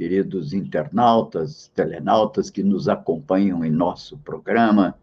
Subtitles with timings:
[0.00, 4.98] queridos internautas, telenautas que nos acompanham em nosso programa,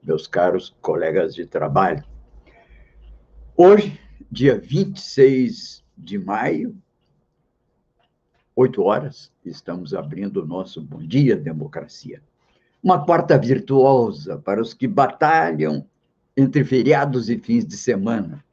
[0.00, 2.04] meus caros colegas de trabalho.
[3.56, 3.98] Hoje,
[4.30, 6.80] dia 26 de maio,
[8.54, 12.22] 8 horas, estamos abrindo o nosso Bom Dia Democracia.
[12.80, 15.84] Uma quarta virtuosa para os que batalham
[16.36, 18.44] entre feriados e fins de semana,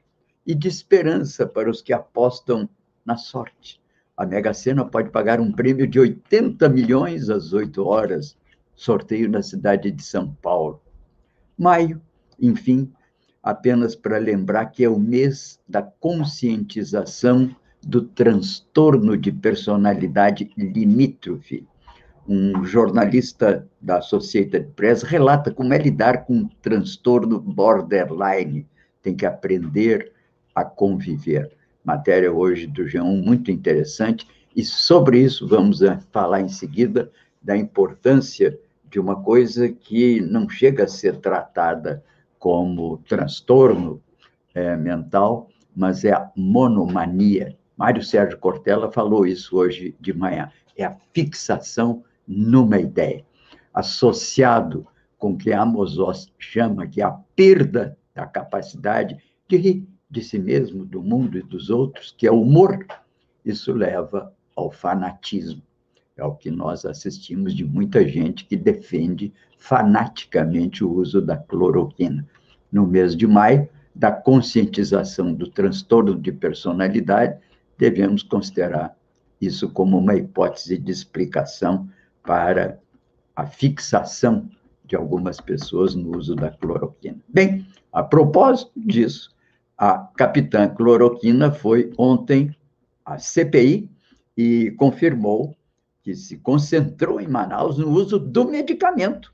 [0.47, 2.67] e de esperança para os que apostam
[3.05, 3.84] na sorte
[4.17, 8.37] a Mega Sena pode pagar um prêmio de 80 milhões às 8 horas,
[8.73, 10.81] sorteio na cidade de São Paulo.
[11.57, 12.01] Maio,
[12.39, 12.91] enfim,
[13.43, 21.67] apenas para lembrar que é o mês da conscientização do transtorno de personalidade limítrofe.
[22.27, 28.65] Um jornalista da Associated Press relata como é lidar com um transtorno borderline.
[29.03, 30.11] Tem que aprender
[30.55, 31.55] a conviver
[31.85, 37.55] matéria hoje do G1 muito interessante, e sobre isso vamos eh, falar em seguida da
[37.55, 38.57] importância
[38.89, 42.03] de uma coisa que não chega a ser tratada
[42.39, 44.01] como transtorno
[44.53, 47.57] é, mental, mas é a monomania.
[47.77, 50.49] Mário Sérgio Cortella falou isso hoje de manhã.
[50.77, 53.23] É a fixação numa ideia,
[53.73, 59.57] associado com o que Amos Oz chama que a perda da capacidade de
[60.09, 62.85] de si mesmo, do mundo e dos outros, que é o humor,
[63.43, 65.61] isso leva ao fanatismo.
[66.17, 72.25] É o que nós assistimos de muita gente que defende fanaticamente o uso da cloroquina.
[72.71, 77.37] No mês de maio, da conscientização do transtorno de personalidade,
[77.77, 78.97] devemos considerar
[79.41, 81.89] isso como uma hipótese de explicação
[82.23, 82.79] para
[83.35, 84.49] a fixação
[84.85, 87.17] de algumas pessoas no uso da cloroquina.
[87.27, 89.34] Bem, a propósito disso,
[89.77, 92.55] a capitã Cloroquina foi ontem
[93.05, 93.89] à CPI
[94.37, 95.55] e confirmou
[96.01, 99.31] que se concentrou em Manaus no uso do medicamento,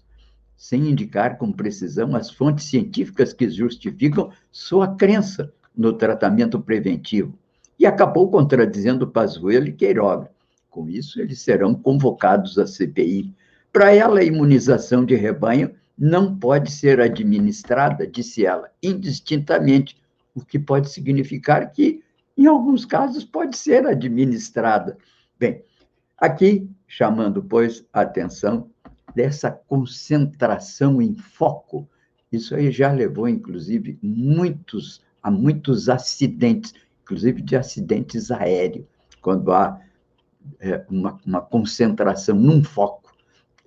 [0.56, 7.38] sem indicar com precisão as fontes científicas que justificam sua crença no tratamento preventivo.
[7.78, 10.30] E acabou contradizendo Pazuello e Queiroga.
[10.70, 13.34] Com isso, eles serão convocados à CPI.
[13.74, 20.01] Para ela, a imunização de rebanho não pode ser administrada, disse ela, indistintamente
[20.34, 22.04] o que pode significar que,
[22.38, 24.98] em alguns casos, pode ser administrada.
[25.40, 25.64] Bem,
[26.18, 28.70] aqui, chamando, pois, a atenção
[29.16, 31.88] dessa concentração em foco,
[32.32, 38.86] isso aí já levou, inclusive, muitos a muitos acidentes, inclusive de acidentes aéreos,
[39.22, 39.80] quando há
[40.60, 43.14] é, uma, uma concentração num foco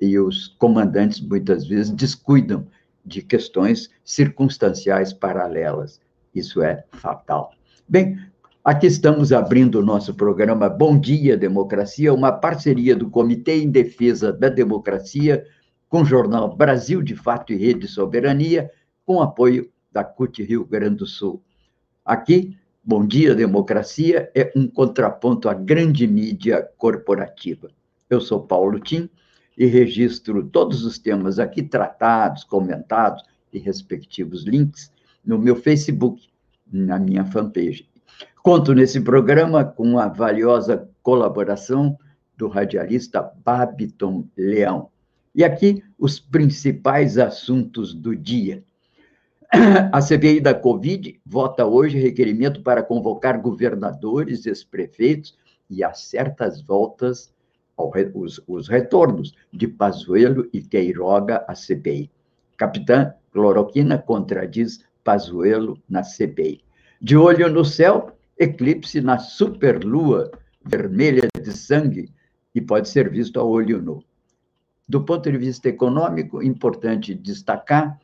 [0.00, 2.66] e os comandantes muitas vezes descuidam
[3.04, 6.00] de questões circunstanciais paralelas.
[6.34, 7.52] Isso é fatal.
[7.88, 8.18] Bem,
[8.64, 14.32] aqui estamos abrindo o nosso programa Bom Dia Democracia, uma parceria do Comitê em Defesa
[14.32, 15.46] da Democracia
[15.88, 18.68] com o jornal Brasil de Fato e Rede Soberania,
[19.06, 21.40] com apoio da CUT Rio Grande do Sul.
[22.04, 27.70] Aqui, Bom Dia Democracia é um contraponto à grande mídia corporativa.
[28.10, 29.08] Eu sou Paulo Tim
[29.56, 34.92] e registro todos os temas aqui tratados, comentados e respectivos links
[35.24, 36.28] no meu Facebook,
[36.70, 37.88] na minha fanpage.
[38.42, 41.96] Conto nesse programa com a valiosa colaboração
[42.36, 44.90] do radialista Babiton Leão.
[45.34, 48.62] E aqui os principais assuntos do dia.
[49.92, 55.36] A CPI da Covid vota hoje requerimento para convocar governadores, ex-prefeitos
[55.70, 57.32] e a certas voltas
[58.14, 62.10] os, os retornos de Pazuello e Queiroga à CPI.
[62.56, 66.64] Capitã Cloroquina contradiz Pazuello na CPI.
[67.00, 70.30] De olho no céu, eclipse na superlua
[70.64, 72.12] vermelha de sangue
[72.54, 74.02] e pode ser visto a olho nu.
[74.88, 77.98] Do ponto de vista econômico, importante destacar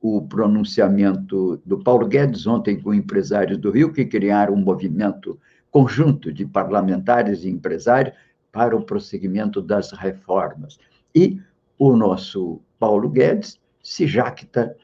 [0.00, 5.38] o pronunciamento do Paulo Guedes ontem com empresários do Rio que criaram um movimento
[5.70, 8.14] conjunto de parlamentares e empresários
[8.52, 10.78] para o prosseguimento das reformas.
[11.14, 11.40] E
[11.78, 14.74] o nosso Paulo Guedes se jacta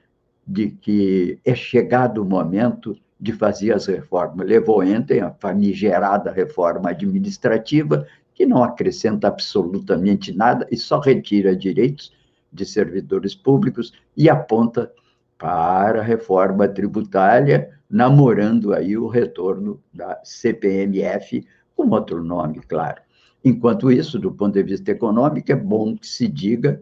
[0.47, 4.47] de que é chegado o momento de fazer as reformas.
[4.47, 12.13] Levou ontem a famigerada reforma administrativa, que não acrescenta absolutamente nada e só retira direitos
[12.53, 14.93] de servidores públicos e aponta
[15.39, 21.47] para a reforma tributária, namorando aí o retorno da CPMF,
[21.77, 23.03] com outro nome, claro.
[23.45, 26.81] Enquanto isso, do ponto de vista econômico, é bom que se diga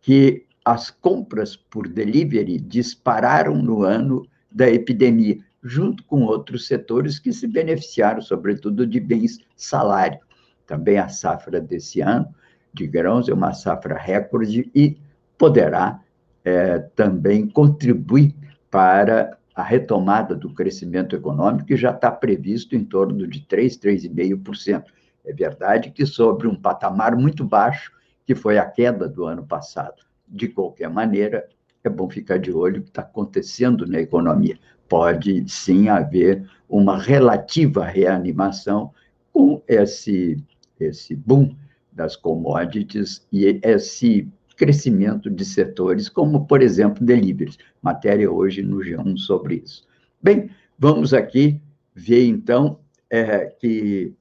[0.00, 7.32] que as compras por delivery dispararam no ano da epidemia, junto com outros setores que
[7.32, 10.18] se beneficiaram, sobretudo, de bens salário.
[10.66, 12.34] Também a safra desse ano
[12.72, 14.96] de grãos é uma safra recorde e
[15.36, 16.00] poderá
[16.44, 18.34] é, também contribuir
[18.70, 24.84] para a retomada do crescimento econômico, que já está previsto em torno de 3, 3,5%.
[25.24, 27.92] É verdade que sobre um patamar muito baixo,
[28.24, 30.07] que foi a queda do ano passado.
[30.30, 31.48] De qualquer maneira,
[31.82, 34.58] é bom ficar de olho no que está acontecendo na economia.
[34.88, 38.92] Pode sim haver uma relativa reanimação
[39.32, 40.42] com esse,
[40.78, 41.54] esse boom
[41.92, 47.58] das commodities e esse crescimento de setores, como, por exemplo, deliveries.
[47.80, 49.86] Matéria hoje no G1 sobre isso.
[50.20, 51.60] Bem, vamos aqui
[51.94, 54.12] ver, então, é, que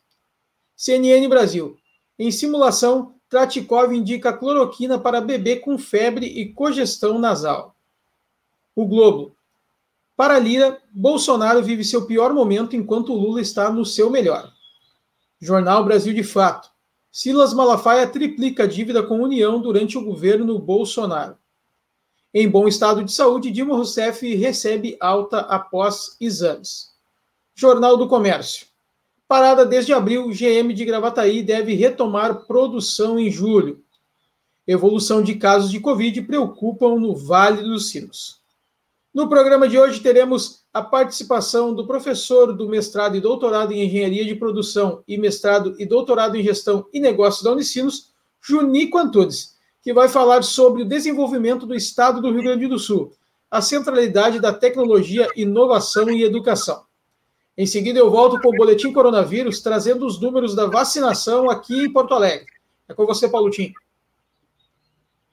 [0.77, 1.77] CNN Brasil.
[2.17, 7.75] Em simulação, Tratikov indica cloroquina para bebê com febre e congestão nasal.
[8.77, 9.35] O Globo.
[10.17, 14.53] Para Lira, Bolsonaro vive seu pior momento enquanto Lula está no seu melhor.
[15.41, 16.71] Jornal Brasil de Fato.
[17.21, 21.37] Silas Malafaia triplica a dívida com União durante o governo Bolsonaro.
[22.33, 26.93] Em bom estado de saúde, Dilma Rousseff recebe alta após exames.
[27.57, 28.69] Jornal do Comércio.
[29.27, 33.83] Parada desde abril, GM de Gravataí deve retomar produção em julho.
[34.65, 38.41] Evolução de casos de Covid preocupam no Vale dos Sinos.
[39.19, 44.25] No programa de hoje teremos a participação do professor do mestrado e doutorado em Engenharia
[44.25, 49.93] de Produção e mestrado e doutorado em Gestão e Negócios da Unicinos, Junico Antunes, que
[49.93, 53.13] vai falar sobre o desenvolvimento do Estado do Rio Grande do Sul,
[53.51, 56.85] a centralidade da tecnologia, inovação e educação.
[57.57, 61.93] Em seguida, eu volto com o Boletim Coronavírus, trazendo os números da vacinação aqui em
[61.93, 62.47] Porto Alegre.
[62.89, 63.73] É com você, Paulo Tim.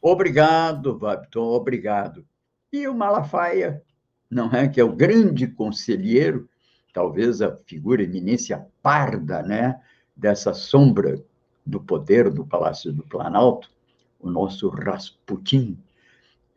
[0.01, 2.25] Obrigado, Babton, obrigado.
[2.75, 3.81] E o Malafaia,
[4.29, 4.67] não é?
[4.67, 6.49] Que é o grande conselheiro,
[6.93, 9.79] talvez a figura eminência parda, né?
[10.13, 11.23] Dessa sombra
[11.65, 13.71] do poder do Palácio do Planalto,
[14.19, 15.77] o nosso Rasputin,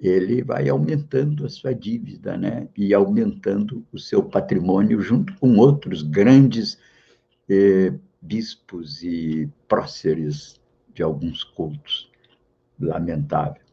[0.00, 2.68] ele vai aumentando a sua dívida, né?
[2.76, 6.80] E aumentando o seu patrimônio junto com outros grandes
[7.48, 10.60] eh, bispos e próceres
[10.92, 12.10] de alguns cultos.
[12.80, 13.67] Lamentável.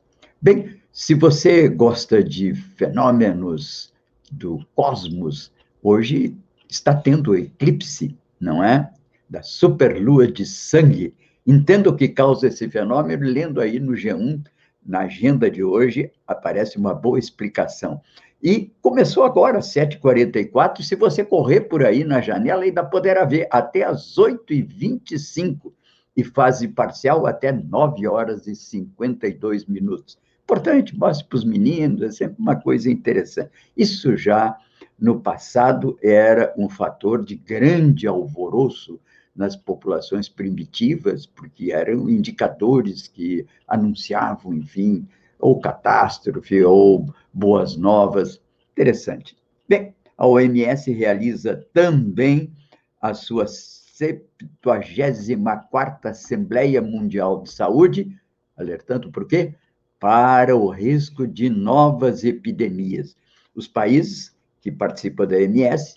[0.46, 3.92] Bem, se você gosta de fenômenos
[4.32, 6.38] do cosmos, hoje
[6.70, 8.94] está tendo eclipse, não é?
[9.28, 11.16] Da superlua de sangue.
[11.48, 14.46] Entenda o que causa esse fenômeno, lendo aí no G1,
[14.86, 18.00] na agenda de hoje, aparece uma boa explicação.
[18.40, 20.84] E começou agora, 7h44.
[20.84, 25.74] Se você correr por aí na janela, ainda poderá ver até às 8h25
[26.16, 30.24] e fase parcial até 9 horas e 52 minutos.
[30.46, 33.50] Importante, mostre para os meninos, é sempre uma coisa interessante.
[33.76, 34.56] Isso já
[34.98, 39.00] no passado era um fator de grande alvoroço
[39.36, 45.08] nas populações primitivas, porque eram indicadores que anunciavam, enfim,
[45.40, 48.40] ou catástrofe ou boas novas.
[48.72, 49.36] Interessante.
[49.68, 52.54] Bem, a OMS realiza também
[53.02, 58.16] a sua 74ª Assembleia Mundial de Saúde,
[58.56, 59.56] alertando por quê?
[60.00, 63.16] Para o risco de novas epidemias.
[63.56, 65.96] Os países que participam da MS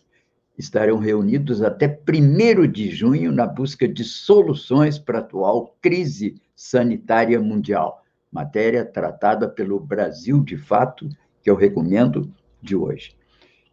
[0.58, 7.40] estarão reunidos até 1 de junho na busca de soluções para a atual crise sanitária
[7.40, 8.02] mundial.
[8.30, 11.08] Matéria tratada pelo Brasil de Fato,
[11.42, 13.16] que eu recomendo de hoje.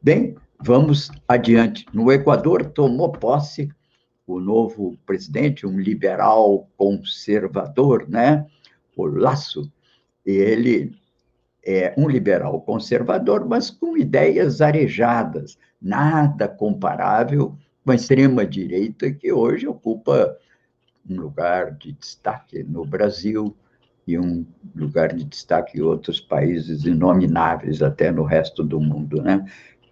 [0.01, 1.85] Bem, vamos adiante.
[1.91, 3.69] No Equador, tomou posse
[4.27, 8.45] o novo presidente, um liberal conservador, né?
[8.95, 9.71] O Laço.
[10.25, 10.95] Ele
[11.65, 19.67] é um liberal conservador, mas com ideias arejadas, nada comparável com a extrema-direita, que hoje
[19.67, 20.37] ocupa
[21.09, 23.55] um lugar de destaque no Brasil
[24.07, 29.45] e um lugar de destaque em outros países inomináveis, até no resto do mundo, né?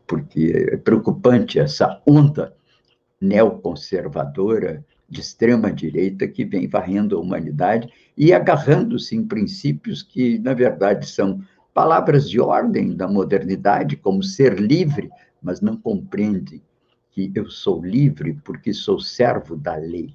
[0.07, 2.55] Porque é preocupante essa onda
[3.19, 11.07] neoconservadora de extrema-direita que vem varrendo a humanidade e agarrando-se em princípios que, na verdade,
[11.07, 11.41] são
[11.73, 15.09] palavras de ordem da modernidade, como ser livre,
[15.41, 16.61] mas não compreende
[17.11, 20.13] que eu sou livre porque sou servo da lei.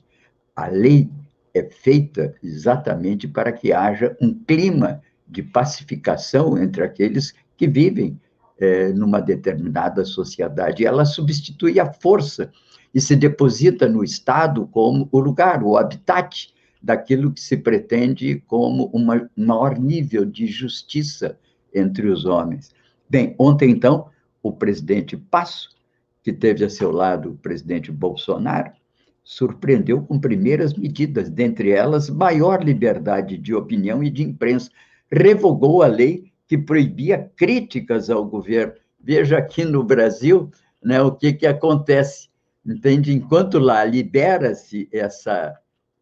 [0.54, 1.10] A lei
[1.54, 8.18] é feita exatamente para que haja um clima de pacificação entre aqueles que vivem
[8.58, 10.86] é, numa determinada sociedade.
[10.86, 12.50] Ela substitui a força
[12.94, 16.52] e se deposita no Estado como o lugar, o habitat
[16.82, 21.38] daquilo que se pretende como um maior nível de justiça
[21.74, 22.74] entre os homens.
[23.08, 24.08] Bem, ontem, então,
[24.42, 25.70] o presidente Passo,
[26.22, 28.72] que teve a seu lado o presidente Bolsonaro,
[29.24, 34.70] surpreendeu com primeiras medidas, dentre elas, maior liberdade de opinião e de imprensa.
[35.10, 38.72] Revogou a lei que proibia críticas ao governo.
[38.98, 40.50] Veja aqui no Brasil
[40.82, 42.28] né, o que, que acontece.
[42.64, 43.12] Entende?
[43.12, 45.54] Enquanto lá libera-se essa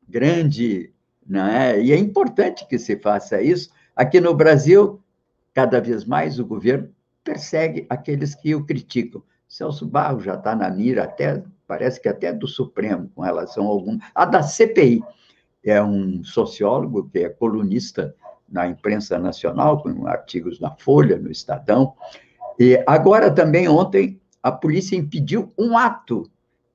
[0.09, 0.93] grande.
[1.29, 5.03] Né, e é importante que se faça isso, aqui no Brasil
[5.53, 6.89] cada vez mais o governo
[7.25, 9.23] persegue aqueles que o criticam.
[9.49, 13.69] Celso Barro já está na mira até, parece que até do Supremo, com relação a
[13.69, 13.99] algum.
[14.15, 15.03] A da CPI
[15.65, 18.15] é um sociólogo que é colunista
[18.49, 21.95] na imprensa nacional, com artigos na Folha, no Estadão.
[22.59, 26.31] E agora também, ontem, a polícia impediu um ato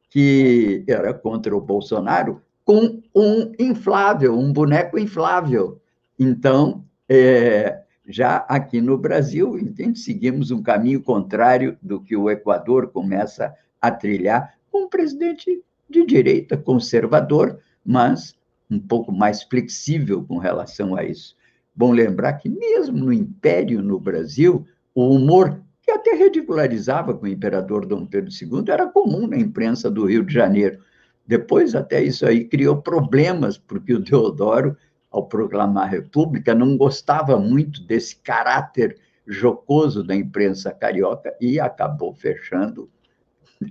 [0.10, 5.82] que era contra o Bolsonaro com um inflável, um boneco inflável.
[6.18, 10.00] Então, é, já aqui no Brasil, entende?
[10.00, 16.06] seguimos um caminho contrário do que o Equador começa a trilhar, com um presidente de
[16.06, 18.38] direita, conservador, mas
[18.70, 21.36] um pouco mais flexível com relação a isso.
[21.76, 27.30] Bom lembrar que, mesmo no Império no Brasil, o humor, que até ridicularizava com o
[27.30, 30.80] imperador Dom Pedro II, era comum na imprensa do Rio de Janeiro.
[31.26, 34.76] Depois, até isso aí criou problemas, porque o Deodoro
[35.12, 38.98] ao proclamar a República, não gostava muito desse caráter
[39.28, 42.90] jocoso da imprensa carioca e acabou fechando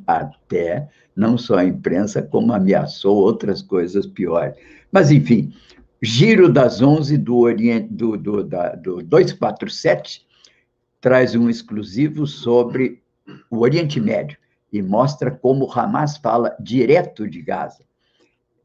[0.06, 4.54] até não só a imprensa, como ameaçou outras coisas piores.
[4.92, 5.52] Mas, enfim,
[6.00, 10.26] Giro das 11 do, Oriente, do, do, da, do 247
[11.00, 13.02] traz um exclusivo sobre
[13.50, 14.38] o Oriente Médio
[14.72, 17.84] e mostra como Hamas fala direto de Gaza.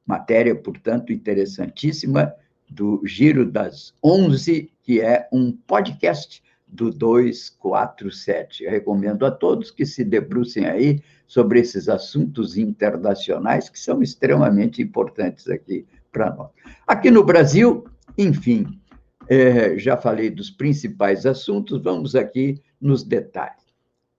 [0.06, 2.34] Matéria, portanto, interessantíssima
[2.70, 8.64] do Giro das 11, que é um podcast do 247.
[8.64, 14.82] Eu recomendo a todos que se debrucem aí sobre esses assuntos internacionais que são extremamente
[14.82, 16.50] importantes aqui para nós.
[16.86, 17.86] Aqui no Brasil,
[18.18, 18.80] enfim,
[19.28, 23.65] é, já falei dos principais assuntos, vamos aqui nos detalhes.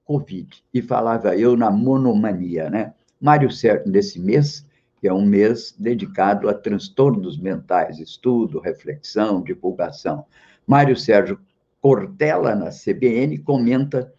[0.07, 2.95] Covid, e falava eu na monomania, né?
[3.21, 4.65] Mário Sérgio, nesse mês,
[5.01, 10.25] que é um mês dedicado a transtornos mentais, estudo, reflexão, divulgação.
[10.65, 11.41] Mário Sérgio
[11.81, 14.13] Cortella, na CBN, comenta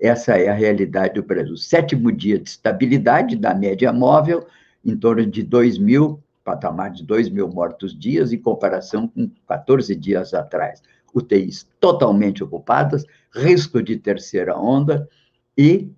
[0.00, 1.56] Essa é a realidade do Brasil.
[1.56, 4.46] Sétimo dia de estabilidade da média móvel,
[4.84, 9.94] em torno de 2 mil, patamar de 2 mil mortos dias, em comparação com 14
[9.94, 10.82] dias atrás.
[11.14, 13.04] UTIs totalmente ocupadas,
[13.34, 15.08] risco de terceira onda,
[15.56, 15.90] e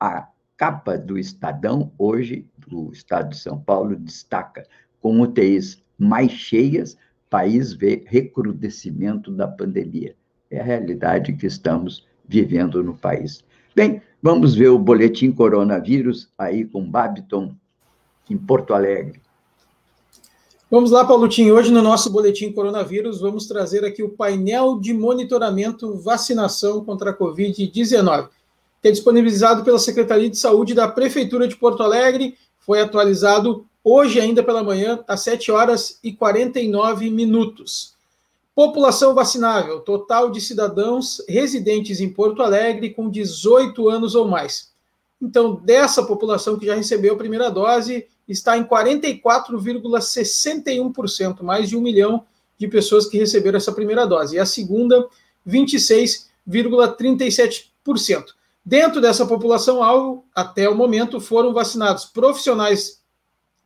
[0.00, 4.66] a capa do Estadão, hoje, do Estado de São Paulo, destaca
[5.00, 6.96] com UTIs mais cheias,
[7.30, 10.14] país vê recrudescimento da pandemia.
[10.50, 13.44] É a realidade que estamos vivendo no país.
[13.74, 17.54] Bem, vamos ver o boletim coronavírus aí com Babiton,
[18.28, 19.20] em Porto Alegre.
[20.70, 21.54] Vamos lá, Paulotinho.
[21.54, 27.16] Hoje no nosso boletim coronavírus, vamos trazer aqui o painel de monitoramento vacinação contra a
[27.16, 28.28] Covid-19,
[28.82, 32.36] que é disponibilizado pela Secretaria de Saúde da Prefeitura de Porto Alegre.
[32.58, 37.94] Foi atualizado hoje, ainda pela manhã, às 7 horas e 49 minutos.
[38.54, 44.70] População vacinável, total de cidadãos residentes em Porto Alegre com 18 anos ou mais.
[45.22, 51.80] Então, dessa população que já recebeu a primeira dose, está em 44,61%, mais de um
[51.80, 52.24] milhão
[52.58, 54.36] de pessoas que receberam essa primeira dose.
[54.36, 55.08] E a segunda,
[55.46, 58.24] 26,37%.
[58.64, 63.00] Dentro dessa população-alvo, até o momento, foram vacinados profissionais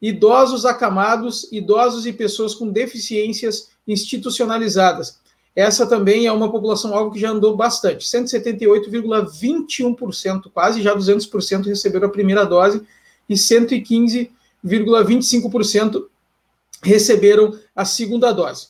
[0.00, 5.18] Idosos acamados, idosos e pessoas com deficiências institucionalizadas.
[5.58, 8.06] Essa também é uma população algo que já andou bastante.
[8.06, 12.80] 178,21%, quase já 200% receberam a primeira dose
[13.28, 16.04] e 115,25%
[16.80, 18.68] receberam a segunda dose.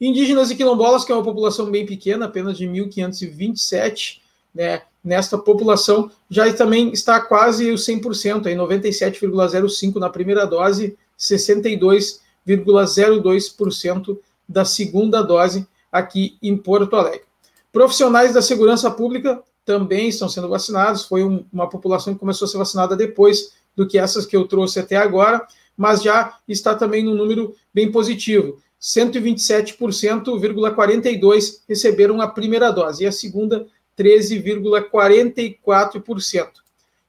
[0.00, 4.22] Indígenas e quilombolas, que é uma população bem pequena, apenas de 1.527,
[4.54, 14.18] né, nesta população já também está quase o 100%, aí 97,05% na primeira dose, 62,02%
[14.48, 17.22] da segunda dose aqui em Porto Alegre.
[17.72, 22.48] Profissionais da segurança pública também estão sendo vacinados, foi um, uma população que começou a
[22.48, 27.04] ser vacinada depois do que essas que eu trouxe até agora, mas já está também
[27.04, 28.58] no número bem positivo.
[28.80, 36.48] 127,42% receberam a primeira dose e a segunda 13,44%.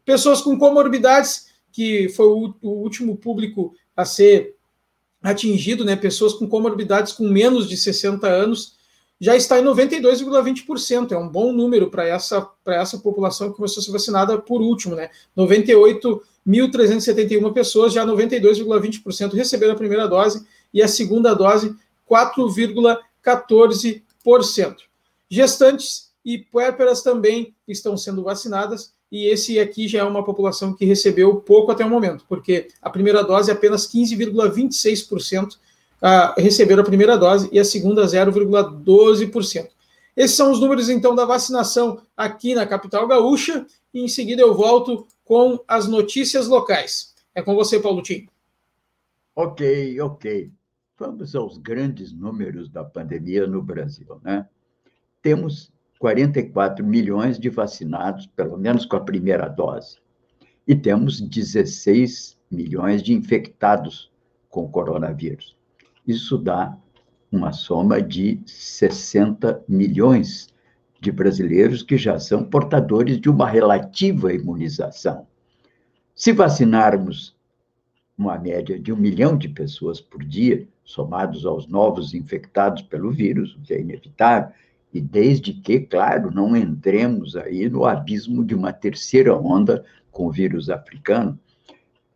[0.03, 4.57] Pessoas com comorbidades, que foi o, o último público a ser
[5.21, 5.95] atingido, né?
[5.95, 8.73] Pessoas com comorbidades com menos de 60 anos,
[9.19, 11.11] já está em 92,20%.
[11.11, 14.95] É um bom número para essa, essa população que começou a ser vacinada por último,
[14.95, 15.11] né?
[15.37, 21.75] 98.371 pessoas, já 92,20% receberam a primeira dose e a segunda dose
[22.09, 24.77] 4,14%.
[25.29, 30.85] Gestantes e puérperas também estão sendo vacinadas, e esse aqui já é uma população que
[30.85, 35.57] recebeu pouco até o momento, porque a primeira dose apenas 15,26%
[36.01, 39.67] ah, receberam a primeira dose e a segunda 0,12%.
[40.15, 44.53] Esses são os números, então, da vacinação aqui na capital gaúcha, e em seguida eu
[44.53, 47.13] volto com as notícias locais.
[47.35, 48.27] É com você, Paulo Tim.
[49.35, 50.51] Ok, ok.
[50.97, 54.47] Vamos aos grandes números da pandemia no Brasil, né?
[55.21, 55.71] Temos
[56.01, 59.99] 44 milhões de vacinados, pelo menos com a primeira dose.
[60.67, 64.11] E temos 16 milhões de infectados
[64.49, 65.55] com coronavírus.
[66.07, 66.75] Isso dá
[67.31, 70.51] uma soma de 60 milhões
[70.99, 75.27] de brasileiros que já são portadores de uma relativa imunização.
[76.15, 77.35] Se vacinarmos
[78.17, 83.55] uma média de um milhão de pessoas por dia, somados aos novos infectados pelo vírus,
[83.55, 84.51] o que é inevitável,
[84.93, 90.31] e desde que, claro, não entremos aí no abismo de uma terceira onda com o
[90.31, 91.39] vírus africano,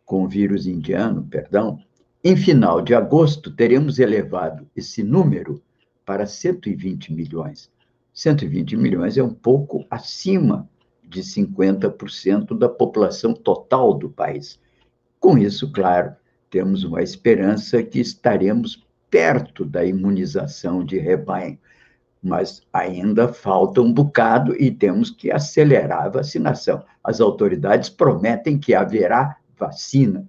[0.04, 1.80] com o vírus indiano, perdão,
[2.22, 5.62] Em final de agosto, teremos elevado esse número
[6.04, 7.70] para 120 milhões.
[8.12, 10.68] 120 milhões é um pouco acima
[11.04, 14.58] de 50% da população total do país.
[15.20, 16.16] Com isso, claro,
[16.50, 21.58] temos uma esperança que estaremos perto da imunização de rebanho,
[22.26, 26.84] mas ainda falta um bocado e temos que acelerar a vacinação.
[27.02, 30.28] As autoridades prometem que haverá vacina.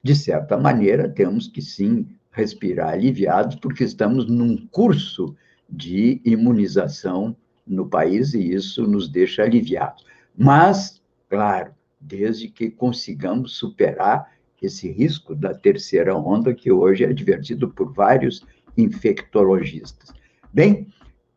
[0.00, 5.34] De certa maneira, temos que sim respirar aliviados, porque estamos num curso
[5.68, 7.36] de imunização
[7.66, 10.04] no país e isso nos deixa aliviados.
[10.36, 17.68] Mas, claro, desde que consigamos superar esse risco da terceira onda, que hoje é advertido
[17.68, 20.21] por vários infectologistas.
[20.52, 20.88] Bem,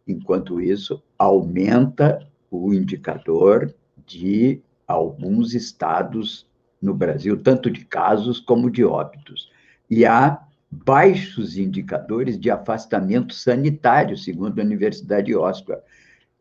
[0.06, 3.74] enquanto isso, aumenta o indicador
[4.06, 6.46] de alguns estados
[6.82, 9.50] no Brasil, tanto de casos como de óbitos.
[9.90, 15.36] E há baixos indicadores de afastamento sanitário, segundo a Universidade de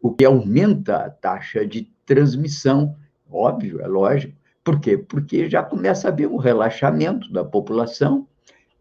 [0.02, 2.96] o que aumenta a taxa de transmissão,
[3.30, 4.36] óbvio, é lógico.
[4.64, 4.98] Por quê?
[4.98, 8.26] Porque já começa a haver um relaxamento da população,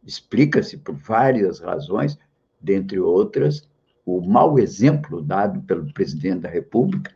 [0.04, 2.18] explica-se por várias razões,
[2.60, 3.70] dentre outras,
[4.06, 7.12] o mau exemplo dado pelo presidente da República,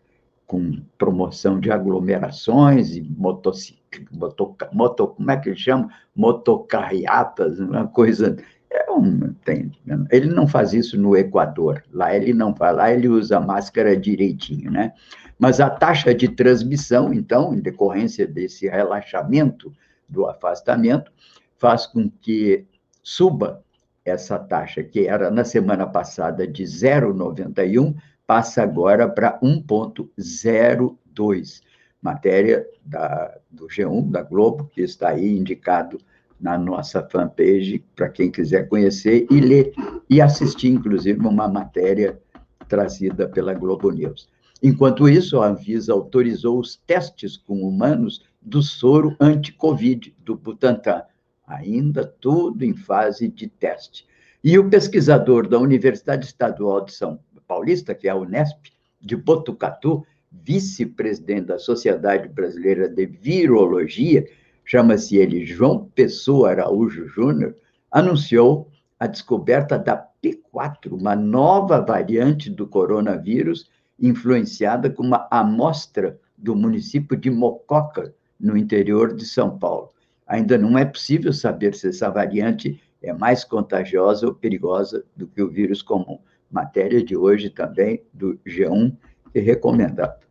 [0.46, 3.78] com promoção de aglomerações e motocicletas,
[4.12, 5.90] moto, moto, como é que ele chama?
[6.16, 8.38] Motocarriatas, uma coisa.
[8.70, 9.72] É um, tem,
[10.12, 14.70] ele não faz isso no Equador, lá ele não faz, lá ele usa máscara direitinho,
[14.70, 14.94] né?
[15.40, 19.72] Mas a taxa de transmissão, então, em decorrência desse relaxamento
[20.08, 21.12] do afastamento,
[21.58, 22.66] faz com que
[23.04, 23.64] suba
[24.10, 27.94] essa taxa, que era na semana passada de 0,91,
[28.26, 31.62] passa agora para 1,02.
[32.02, 35.98] Matéria da, do G1, da Globo, que está aí indicado
[36.40, 39.74] na nossa fanpage, para quem quiser conhecer e ler,
[40.10, 42.20] e assistir, inclusive, uma matéria
[42.68, 44.30] trazida pela Globo News.
[44.62, 51.04] Enquanto isso, a Anvisa autorizou os testes com humanos do soro anti-Covid do Butantan,
[51.48, 54.06] ainda tudo em fase de teste.
[54.44, 60.06] E o pesquisador da Universidade Estadual de São Paulista, que é a Unesp, de Botucatu,
[60.30, 64.28] vice-presidente da Sociedade Brasileira de Virologia,
[64.66, 67.56] chama-se ele João Pessoa Araújo Júnior,
[67.90, 76.56] anunciou a descoberta da P4, uma nova variante do coronavírus, influenciada com uma amostra do
[76.56, 79.90] município de Mococa, no interior de São Paulo.
[80.28, 85.42] Ainda não é possível saber se essa variante é mais contagiosa ou perigosa do que
[85.42, 86.20] o vírus comum.
[86.52, 88.96] Matéria de hoje também do G1
[89.34, 90.26] é recomendado.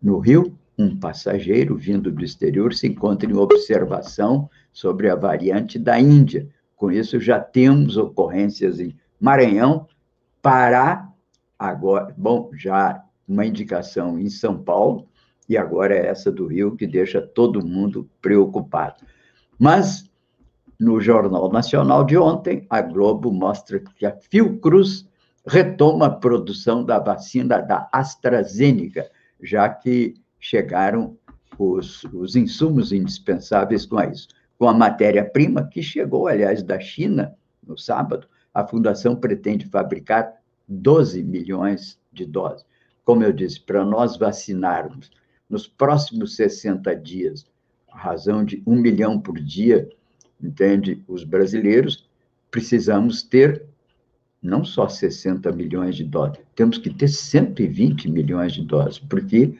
[0.00, 5.98] No Rio, um passageiro vindo do exterior se encontra em observação sobre a variante da
[5.98, 6.48] Índia.
[6.76, 9.86] Com isso, já temos ocorrências em Maranhão,
[10.40, 11.08] Pará,
[11.56, 15.06] agora, bom, já uma indicação em São Paulo,
[15.48, 19.04] e agora é essa do Rio, que deixa todo mundo preocupado.
[19.62, 20.10] Mas,
[20.76, 25.08] no Jornal Nacional de ontem, a Globo mostra que a Fiocruz
[25.46, 29.08] retoma a produção da vacina da AstraZeneca,
[29.40, 31.16] já que chegaram
[31.56, 34.26] os, os insumos indispensáveis com isso.
[34.58, 37.32] Com a matéria-prima, que chegou, aliás, da China
[37.64, 42.66] no sábado, a fundação pretende fabricar 12 milhões de doses.
[43.04, 45.08] Como eu disse, para nós vacinarmos
[45.48, 47.46] nos próximos 60 dias,
[47.92, 49.88] a razão de um milhão por dia,
[50.42, 51.02] entende?
[51.06, 52.08] Os brasileiros,
[52.50, 53.64] precisamos ter
[54.42, 59.56] não só 60 milhões de doses, temos que ter 120 milhões de doses, porque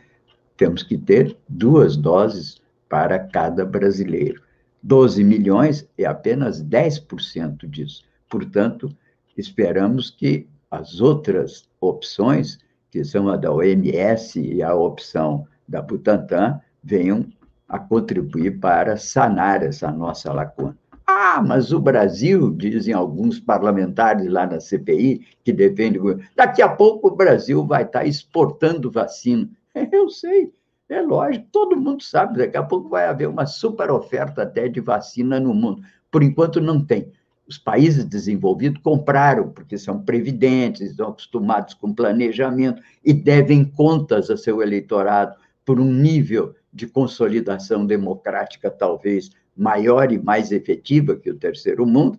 [0.56, 4.42] temos que ter duas doses para cada brasileiro.
[4.82, 8.02] 12 milhões é apenas 10% disso.
[8.28, 8.94] Portanto,
[9.36, 12.58] esperamos que as outras opções,
[12.90, 17.26] que são a da OMS e a opção da Butantan, venham
[17.72, 20.76] a contribuir para sanar essa nossa lacuna.
[21.06, 26.02] Ah, mas o Brasil, dizem alguns parlamentares lá na CPI, que defendem.
[26.37, 29.48] Daqui a pouco o Brasil vai estar exportando vacina.
[29.90, 30.52] Eu sei,
[30.87, 34.80] é lógico, todo mundo sabe, daqui a pouco vai haver uma super oferta até de
[34.80, 35.82] vacina no mundo.
[36.11, 37.11] Por enquanto não tem.
[37.48, 44.37] Os países desenvolvidos compraram, porque são previdentes, estão acostumados com planejamento e devem contas a
[44.37, 51.37] seu eleitorado por um nível de consolidação democrática, talvez maior e mais efetiva que o
[51.37, 52.18] terceiro mundo,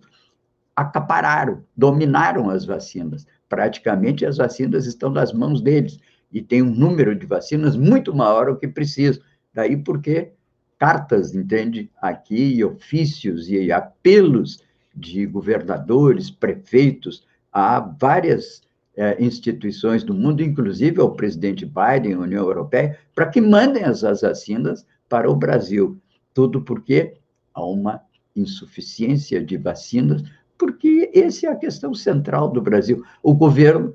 [0.76, 3.26] acapararam, dominaram as vacinas.
[3.48, 5.98] Praticamente as vacinas estão nas mãos deles
[6.32, 9.20] e tem um número de vacinas muito maior do que precisa.
[9.52, 10.32] Daí porque
[10.78, 14.62] cartas, entende, aqui, ofícios e apelos
[14.94, 18.63] de governadores, prefeitos, a várias
[18.96, 24.86] é, instituições do mundo, inclusive ao presidente Biden, União Europeia, para que mandem as vacinas
[25.08, 25.98] para o Brasil.
[26.32, 27.14] Tudo porque
[27.52, 28.00] há uma
[28.34, 30.22] insuficiência de vacinas,
[30.58, 33.04] porque essa é a questão central do Brasil.
[33.22, 33.94] O governo,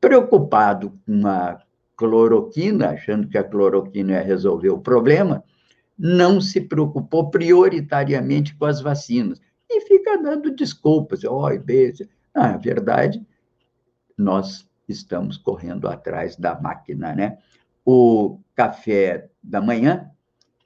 [0.00, 1.60] preocupado com a
[1.96, 5.44] cloroquina, achando que a cloroquina ia resolver o problema,
[5.98, 11.92] não se preocupou prioritariamente com as vacinas e fica dando desculpas, oh, B.
[12.34, 13.22] Na verdade,
[14.20, 17.38] nós estamos correndo atrás da máquina, né?
[17.84, 20.10] O café da manhã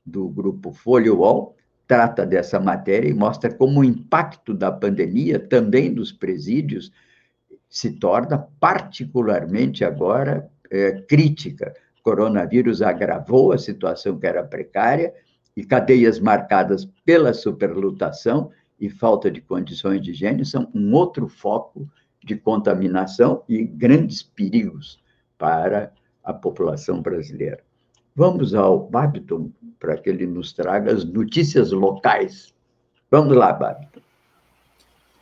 [0.04, 1.54] do grupo Folha UOL
[1.86, 6.90] trata dessa matéria e mostra como o impacto da pandemia, também dos presídios,
[7.68, 11.74] se torna particularmente agora é, crítica.
[11.98, 15.12] O coronavírus agravou a situação que era precária
[15.56, 21.88] e cadeias marcadas pela superlotação e falta de condições de higiene são um outro foco
[22.24, 24.98] de contaminação e grandes perigos
[25.36, 27.62] para a população brasileira.
[28.16, 32.54] Vamos ao Babiton para que ele nos traga as notícias locais.
[33.10, 34.00] Vamos lá, Babiton.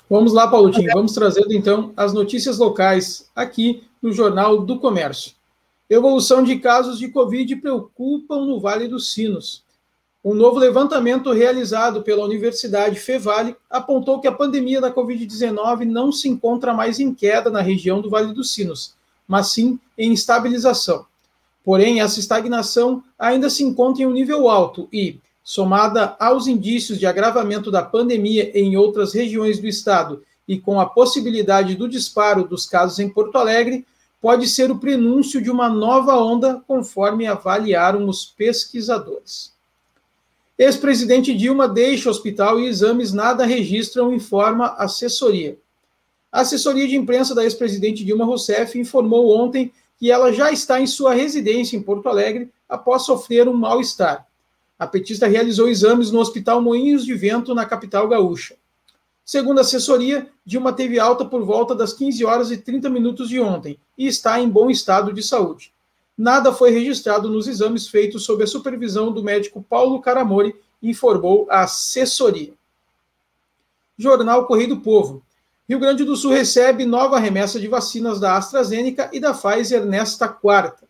[0.09, 0.93] Vamos lá, Paulinho.
[0.93, 5.33] Vamos trazendo então as notícias locais aqui no Jornal do Comércio.
[5.89, 9.65] Evolução de casos de Covid preocupam no Vale dos Sinos.
[10.25, 16.29] Um novo levantamento realizado pela Universidade Fevale apontou que a pandemia da Covid-19 não se
[16.29, 18.95] encontra mais em queda na região do Vale dos Sinos,
[19.27, 21.07] mas sim em estabilização.
[21.65, 27.07] Porém, essa estagnação ainda se encontra em um nível alto e, somada aos indícios de
[27.07, 32.65] agravamento da pandemia em outras regiões do estado e com a possibilidade do disparo dos
[32.65, 33.85] casos em Porto Alegre,
[34.21, 39.52] pode ser o prenúncio de uma nova onda, conforme avaliaram os pesquisadores.
[40.59, 45.57] Ex-presidente Dilma deixa o hospital e exames nada registram, informa assessoria.
[46.31, 50.87] A assessoria de imprensa da ex-presidente Dilma Rousseff informou ontem que ela já está em
[50.87, 54.27] sua residência em Porto Alegre após sofrer um mal-estar.
[54.79, 58.57] A petista realizou exames no Hospital Moinhos de Vento, na capital gaúcha.
[59.25, 63.41] Segundo a assessoria, Dilma teve alta por volta das 15 horas e 30 minutos de
[63.41, 65.73] ontem e está em bom estado de saúde.
[66.17, 71.63] Nada foi registrado nos exames feitos sob a supervisão do médico Paulo Caramori, informou a
[71.63, 72.55] assessoria.
[73.97, 75.23] Jornal Correio do Povo.
[75.69, 80.27] Rio Grande do Sul recebe nova remessa de vacinas da AstraZeneca e da Pfizer nesta
[80.29, 80.83] quarta.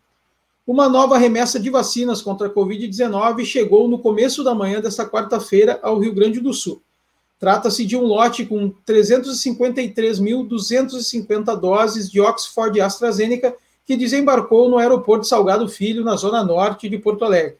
[0.66, 5.78] Uma nova remessa de vacinas contra a Covid-19 chegou no começo da manhã desta quarta-feira
[5.82, 6.80] ao Rio Grande do Sul.
[7.38, 13.54] Trata-se de um lote com 353.250 doses de Oxford AstraZeneca
[13.86, 17.56] que desembarcou no aeroporto Salgado Filho, na zona norte de Porto Alegre.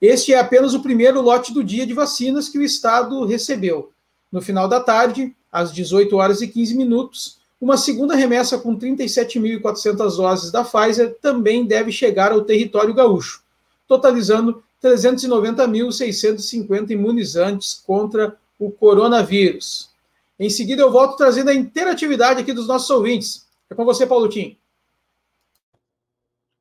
[0.00, 3.90] Este é apenas o primeiro lote do dia de vacinas que o Estado recebeu.
[4.30, 10.16] No final da tarde, às 18 horas e 15 minutos, uma segunda remessa com 37.400
[10.16, 13.42] doses da Pfizer também deve chegar ao território gaúcho,
[13.86, 19.94] totalizando 390.650 imunizantes contra o coronavírus.
[20.38, 23.46] Em seguida, eu volto trazendo a interatividade aqui dos nossos ouvintes.
[23.70, 24.56] É com você, Paulo Tim.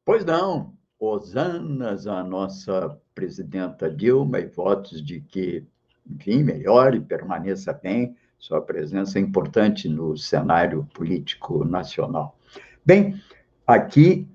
[0.05, 0.73] Pois não.
[0.99, 5.65] Osanas, a nossa presidenta Dilma, e votos de que,
[6.09, 12.37] enfim, melhore, permaneça bem sua presença é importante no cenário político nacional.
[12.85, 13.21] Bem,
[13.65, 14.27] aqui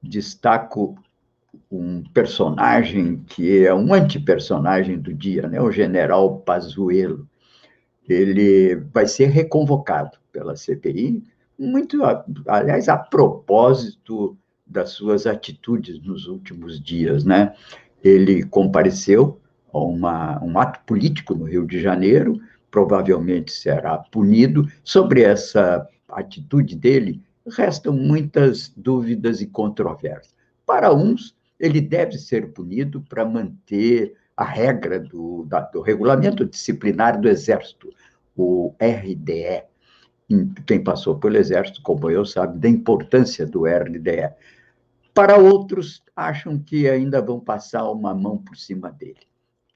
[0.00, 0.96] destaco
[1.68, 5.60] um personagem que é um antipersonagem do dia, né?
[5.60, 7.28] o general Pazuello.
[8.08, 11.24] Ele vai ser reconvocado pela CPI,
[11.58, 11.98] muito,
[12.46, 17.54] aliás, a propósito das suas atitudes nos últimos dias, né?
[18.02, 19.40] Ele compareceu
[19.72, 24.68] a uma, um ato político no Rio de Janeiro, provavelmente será punido.
[24.84, 30.34] Sobre essa atitude dele, restam muitas dúvidas e controvérsias.
[30.66, 37.20] Para uns, ele deve ser punido para manter a regra do, da, do regulamento disciplinar
[37.20, 37.92] do Exército,
[38.36, 39.64] o RDE.
[40.64, 44.30] Quem passou pelo Exército, como eu, sabe da importância do RDE.
[45.18, 49.26] Para outros, acham que ainda vão passar uma mão por cima dele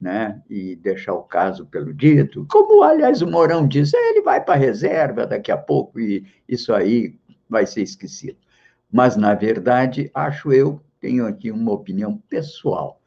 [0.00, 4.54] né, e deixar o caso pelo dito, como, aliás, o Mourão diz, ele vai para
[4.54, 7.18] a reserva daqui a pouco e isso aí
[7.50, 8.36] vai ser esquecido.
[8.88, 13.00] Mas, na verdade, acho eu, tenho aqui uma opinião pessoal,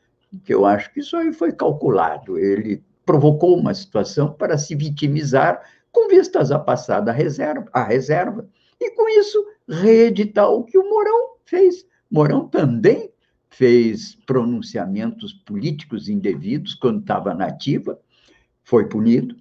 [0.44, 2.38] que eu acho que isso aí foi calculado.
[2.38, 8.46] Ele provocou uma situação para se vitimizar com vistas a passar da reserva, a reserva,
[8.78, 11.86] e com isso reeditar o que o Mourão fez.
[12.12, 13.12] Mourão também
[13.50, 18.00] fez pronunciamentos políticos indevidos quando estava nativa,
[18.64, 19.36] foi punido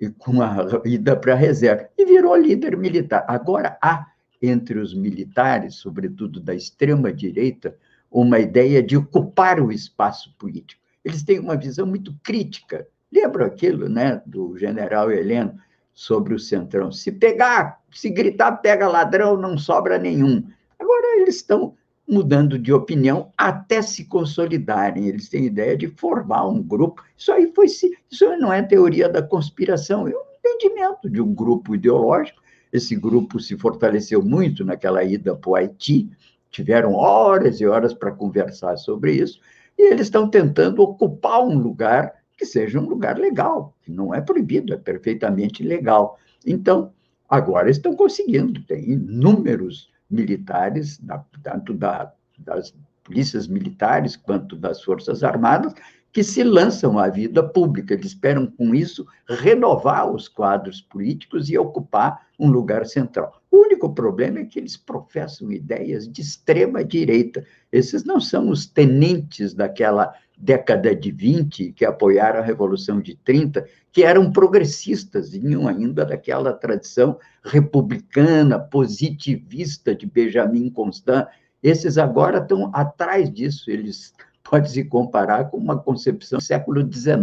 [0.00, 3.24] e com a ida para a reserva e virou líder militar.
[3.28, 4.06] Agora há
[4.40, 7.76] entre os militares, sobretudo da extrema direita,
[8.10, 10.80] uma ideia de ocupar o espaço político.
[11.04, 12.86] Eles têm uma visão muito crítica.
[13.12, 15.58] Lembra aquilo, né, do general Heleno
[15.94, 16.92] sobre o Centrão?
[16.92, 20.46] Se pegar, se gritar pega ladrão, não sobra nenhum.
[20.78, 21.74] Agora eles estão
[22.08, 25.08] mudando de opinião até se consolidarem.
[25.08, 27.02] Eles têm ideia de formar um grupo.
[27.16, 27.90] Isso aí foi isso
[28.38, 32.40] não é teoria da conspiração, é um entendimento de um grupo ideológico.
[32.72, 36.10] Esse grupo se fortaleceu muito naquela ida para o Haiti,
[36.50, 39.40] tiveram horas e horas para conversar sobre isso,
[39.78, 44.20] e eles estão tentando ocupar um lugar que seja um lugar legal, que não é
[44.20, 46.18] proibido, é perfeitamente legal.
[46.44, 46.92] Então,
[47.28, 51.00] agora estão conseguindo, tem inúmeros militares,
[51.42, 55.74] tanto da, das polícias militares quanto das Forças Armadas,
[56.12, 57.92] que se lançam à vida pública.
[57.92, 63.40] Eles esperam, com isso, renovar os quadros políticos e ocupar um lugar central.
[63.50, 67.44] O único problema é que eles professam ideias de extrema direita.
[67.70, 73.66] Esses não são os tenentes daquela década de 20 que apoiaram a Revolução de 30,
[73.90, 81.26] que eram progressistas, vinham ainda daquela tradição republicana, positivista de Benjamin Constant.
[81.62, 84.12] Esses agora estão atrás disso, eles
[84.44, 87.16] podem se comparar com uma concepção do século XIX,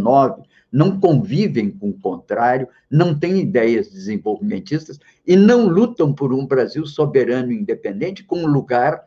[0.72, 6.86] não convivem com o contrário, não têm ideias desenvolvimentistas e não lutam por um Brasil
[6.86, 9.04] soberano e independente com um lugar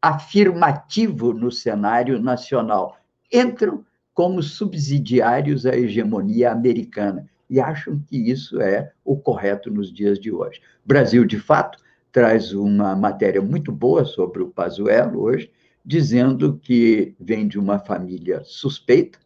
[0.00, 2.99] afirmativo no cenário nacional.
[3.32, 10.18] Entram como subsidiários à hegemonia americana e acham que isso é o correto nos dias
[10.18, 10.60] de hoje.
[10.84, 11.78] O Brasil, de fato,
[12.12, 15.50] traz uma matéria muito boa sobre o Pazuello hoje,
[15.84, 19.18] dizendo que vem de uma família suspeita,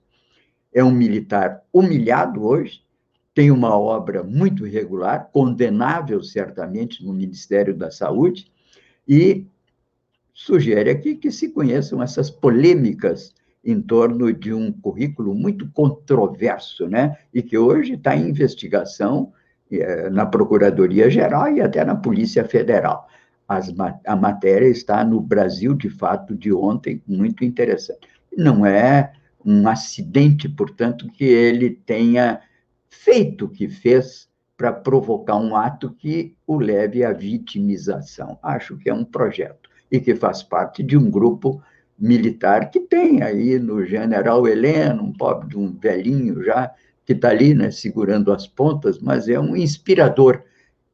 [0.72, 2.82] é um militar humilhado hoje,
[3.34, 8.50] tem uma obra muito irregular, condenável certamente no Ministério da Saúde,
[9.06, 9.46] e
[10.32, 17.16] sugere aqui que se conheçam essas polêmicas em torno de um currículo muito controverso, né?
[17.32, 19.32] E que hoje está em investigação
[19.70, 23.08] eh, na Procuradoria-Geral e até na Polícia Federal.
[23.48, 23.72] As,
[24.06, 28.08] a matéria está no Brasil, de fato, de ontem, muito interessante.
[28.36, 29.12] Não é
[29.44, 32.40] um acidente, portanto, que ele tenha
[32.88, 38.38] feito o que fez para provocar um ato que o leve à vitimização.
[38.42, 41.62] Acho que é um projeto e que faz parte de um grupo
[41.98, 46.72] militar que tem aí no general Heleno, um pobre de um velhinho já,
[47.04, 50.42] que está ali né, segurando as pontas, mas é um inspirador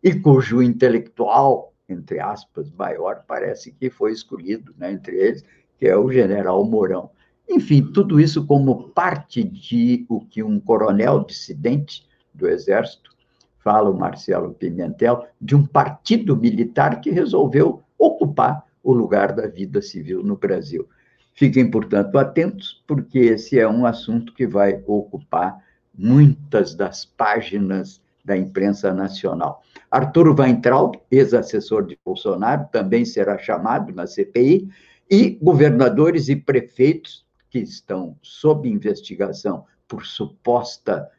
[0.02, 5.44] e cujo intelectual, entre aspas, maior, parece que foi escolhido né, entre eles,
[5.78, 7.10] que é o general Mourão.
[7.48, 13.10] Enfim, tudo isso como parte de o que um coronel dissidente do Exército,
[13.58, 19.82] fala o Marcelo Pimentel, de um partido militar que resolveu ocupar o lugar da vida
[19.82, 20.88] civil no Brasil.
[21.34, 25.58] Fiquem, portanto, atentos, porque esse é um assunto que vai ocupar
[25.94, 29.62] muitas das páginas da imprensa nacional.
[29.90, 34.68] Arthur Weintraub, ex-assessor de Bolsonaro, também será chamado na CPI,
[35.10, 41.10] e governadores e prefeitos que estão sob investigação por suposta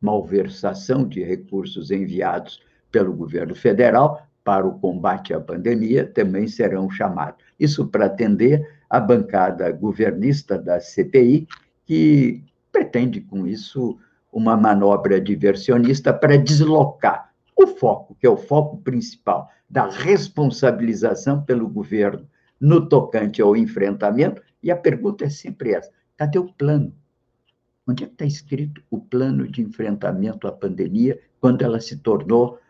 [0.00, 7.44] malversação de recursos enviados pelo governo federal para o combate à pandemia também serão chamados.
[7.58, 11.48] Isso para atender a bancada governista da CPI,
[11.84, 13.98] que pretende, com isso,
[14.32, 21.68] uma manobra diversionista para deslocar o foco, que é o foco principal da responsabilização pelo
[21.68, 22.24] governo
[22.60, 24.40] no tocante ao enfrentamento.
[24.62, 26.94] E a pergunta é sempre essa: cadê o plano?
[27.84, 32.60] Onde é que está escrito o plano de enfrentamento à pandemia quando ela se tornou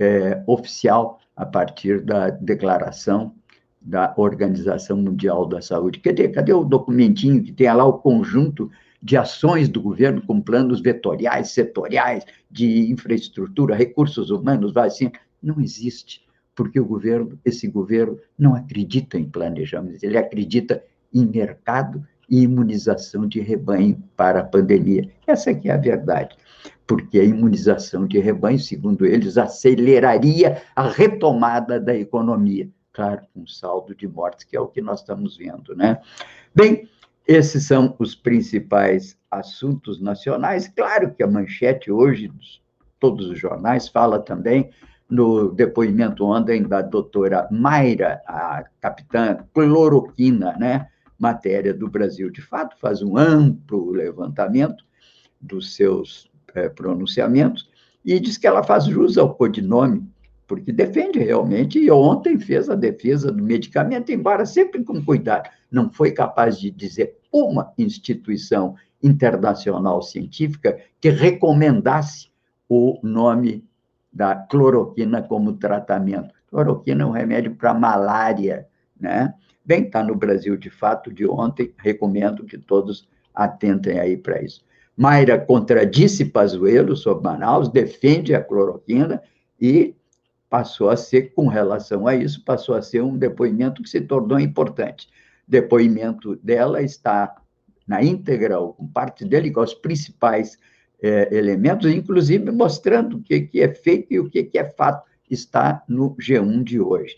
[0.00, 3.34] é, oficial a partir da declaração
[3.80, 6.00] da Organização Mundial da Saúde.
[6.00, 8.70] Cadê, cadê o documentinho que tem lá o conjunto
[9.02, 15.12] de ações do governo com planos vetoriais, setoriais, de infraestrutura, recursos humanos, vacina?
[15.42, 16.22] Não existe,
[16.54, 20.82] porque o governo, esse governo não acredita em planejamento, ele acredita
[21.12, 25.08] em mercado e imunização de rebanho para a pandemia.
[25.26, 26.36] Essa é a verdade
[26.90, 32.68] porque a imunização de rebanho, segundo eles, aceleraria a retomada da economia.
[32.92, 36.00] Claro, um saldo de mortes, que é o que nós estamos vendo, né?
[36.52, 36.88] Bem,
[37.28, 40.66] esses são os principais assuntos nacionais.
[40.66, 42.28] Claro que a manchete hoje,
[42.98, 44.70] todos os jornais, fala também
[45.08, 50.88] no depoimento ontem da doutora Mayra, a capitã cloroquina, né?
[51.16, 54.84] matéria do Brasil de Fato, faz um amplo levantamento
[55.40, 57.68] dos seus é, pronunciamentos
[58.04, 60.08] e diz que ela faz jus ao codinome,
[60.46, 65.48] porque defende realmente, e ontem fez a defesa do medicamento, embora sempre com cuidado.
[65.70, 72.28] Não foi capaz de dizer uma instituição internacional científica que recomendasse
[72.68, 73.64] o nome
[74.12, 76.34] da cloroquina como tratamento.
[76.48, 78.66] Cloroquina é um remédio para malária,
[78.98, 79.32] né?
[79.64, 84.64] Bem, está no Brasil de fato de ontem, recomendo que todos atentem aí para isso.
[85.00, 89.22] Mayra contradisse Pazuello sobre Manaus, defende a cloroquina
[89.58, 89.94] e
[90.50, 94.38] passou a ser, com relação a isso, passou a ser um depoimento que se tornou
[94.38, 95.08] importante.
[95.48, 97.34] Depoimento dela está
[97.86, 100.58] na íntegra, com parte dele, com os principais
[101.02, 105.08] é, elementos, inclusive mostrando o que, que é feito e o que, que é fato,
[105.30, 107.16] está no G1 de hoje.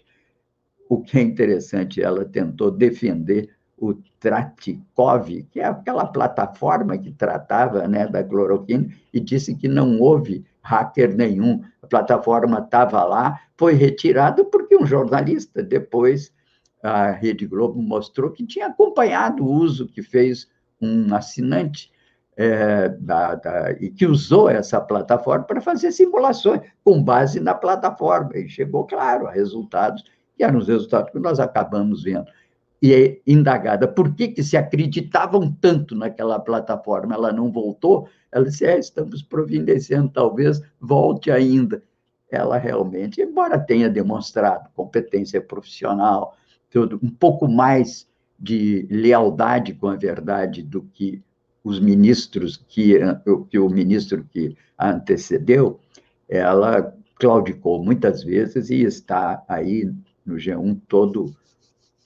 [0.89, 3.51] O que é interessante, ela tentou defender
[3.83, 9.99] o Tratikov, que é aquela plataforma que tratava né, da cloroquina, e disse que não
[9.99, 11.65] houve hacker nenhum.
[11.83, 16.33] A plataforma estava lá, foi retirada porque um jornalista, depois,
[16.81, 20.49] a Rede Globo mostrou que tinha acompanhado o uso que fez
[20.81, 21.91] um assinante
[22.37, 28.31] é, da, da, e que usou essa plataforma para fazer simulações com base na plataforma.
[28.37, 30.05] E chegou, claro, a resultados,
[30.37, 32.31] que eram os resultados que nós acabamos vendo
[32.83, 33.87] e é indagada.
[33.87, 39.23] Por que, que se acreditavam tanto naquela plataforma, ela não voltou, ela disse, é, estamos
[39.23, 41.81] providenciando, talvez volte ainda.
[42.29, 46.37] Ela realmente, embora tenha demonstrado competência profissional,
[46.69, 51.23] tudo, um pouco mais de lealdade com a verdade do que
[51.63, 52.99] os ministros que,
[53.49, 55.79] que o ministro que a antecedeu,
[56.29, 59.89] ela claudicou muitas vezes e está aí
[60.27, 61.33] no G1 todo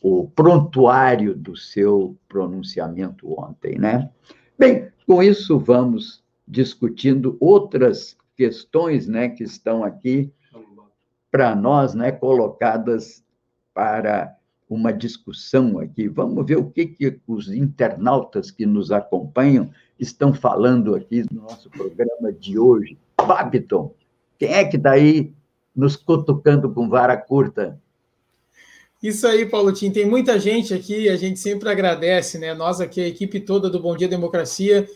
[0.01, 4.11] o prontuário do seu pronunciamento ontem, né?
[4.59, 10.30] Bem, com isso vamos discutindo outras questões, né, que estão aqui
[11.30, 13.24] para nós, né, colocadas
[13.74, 14.36] para
[14.68, 16.09] uma discussão aqui.
[16.09, 21.70] Vamos ver o que, que os internautas que nos acompanham estão falando aqui no nosso
[21.70, 22.99] programa de hoje.
[23.16, 23.94] Babiton,
[24.38, 25.32] quem é que está aí
[25.74, 27.80] nos cutucando com vara curta?
[29.03, 29.90] Isso aí, Paulo Tim.
[29.90, 32.55] Tem muita gente aqui, a gente sempre agradece, né?
[32.55, 34.88] Nós aqui, a equipe toda do Bom Dia Democracia,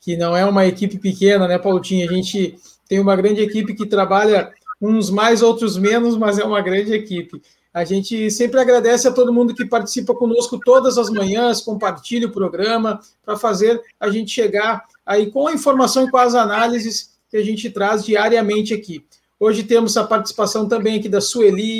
[0.00, 2.02] que não é uma equipe pequena, né, Paulo Tim?
[2.02, 2.56] A gente
[2.88, 7.42] tem uma grande equipe que trabalha uns mais, outros menos, mas é uma grande equipe.
[7.72, 12.32] A gente sempre agradece a todo mundo que participa conosco todas as manhãs, compartilha o
[12.32, 17.36] programa, para fazer a gente chegar aí com a informação e com as análises que
[17.36, 19.04] a gente traz diariamente aqui.
[19.38, 21.78] Hoje temos a participação também aqui da Sueli,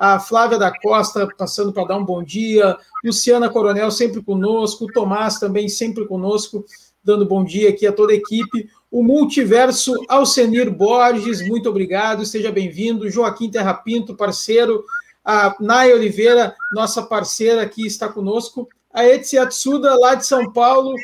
[0.00, 2.74] a Flávia da Costa passando para dar um bom dia,
[3.04, 6.64] Luciana Coronel sempre conosco, o Tomás também sempre conosco,
[7.04, 8.66] dando bom dia aqui a toda a equipe.
[8.90, 13.10] O Multiverso Alcenir Borges, muito obrigado, seja bem-vindo.
[13.10, 14.82] Joaquim Terrapinto, parceiro.
[15.22, 18.66] A Naya Oliveira, nossa parceira aqui, está conosco.
[18.90, 20.94] A Etsi Atsuda, lá de São Paulo,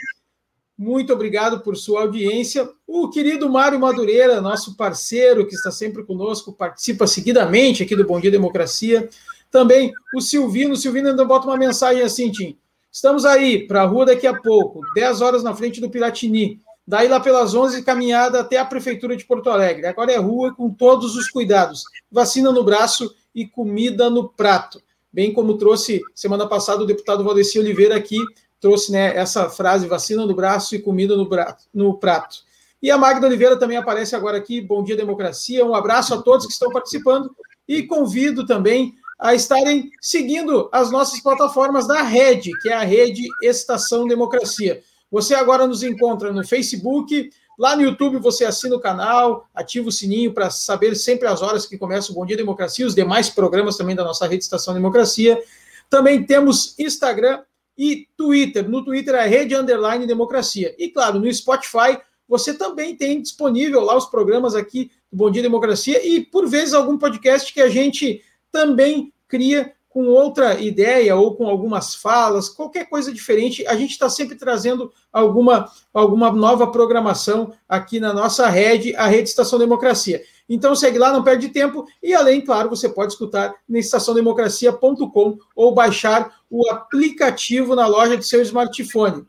[0.78, 2.68] muito obrigado por sua audiência.
[2.86, 8.20] O querido Mário Madureira, nosso parceiro, que está sempre conosco, participa seguidamente aqui do Bom
[8.20, 9.08] Dia Democracia.
[9.50, 10.74] Também o Silvino.
[10.74, 12.58] O Silvino ainda bota uma mensagem assim, Tim.
[12.92, 16.60] Estamos aí para a rua daqui a pouco, 10 horas na frente do Piratini.
[16.86, 19.86] Daí lá pelas 11, caminhada até a Prefeitura de Porto Alegre.
[19.86, 21.84] Agora é rua com todos os cuidados.
[22.10, 24.80] Vacina no braço e comida no prato.
[25.12, 28.18] Bem como trouxe semana passada o deputado Valdeci Oliveira aqui
[28.61, 32.38] trouxe né, essa frase: vacina no braço e comida no, braço, no prato.
[32.82, 34.61] E a Magda Oliveira também aparece agora aqui.
[34.61, 35.64] Bom dia, democracia.
[35.64, 37.34] Um abraço a todos que estão participando
[37.66, 43.26] e convido também a estarem seguindo as nossas plataformas da rede, que é a rede
[43.42, 44.82] Estação Democracia.
[45.11, 49.92] Você agora nos encontra no Facebook, lá no YouTube você assina o canal, ativa o
[49.92, 53.76] sininho para saber sempre as horas que começa o Bom Dia Democracia, os demais programas
[53.76, 55.42] também da nossa rede Estação Democracia.
[55.88, 57.42] Também temos Instagram
[57.76, 58.68] e Twitter.
[58.68, 60.74] No Twitter é Rede Underline Democracia.
[60.78, 61.98] E claro, no Spotify
[62.28, 66.74] você também tem disponível lá os programas aqui do Bom Dia Democracia e por vezes
[66.74, 72.86] algum podcast que a gente também cria com outra ideia ou com algumas falas, qualquer
[72.86, 78.94] coisa diferente, a gente está sempre trazendo alguma, alguma nova programação aqui na nossa rede,
[78.94, 80.22] a Rede Estação Democracia.
[80.49, 81.86] Então segue lá, não perde tempo.
[82.03, 88.24] E além, claro, você pode escutar na estaçãodemocracia.com ou baixar o aplicativo na loja de
[88.24, 89.24] seu smartphone.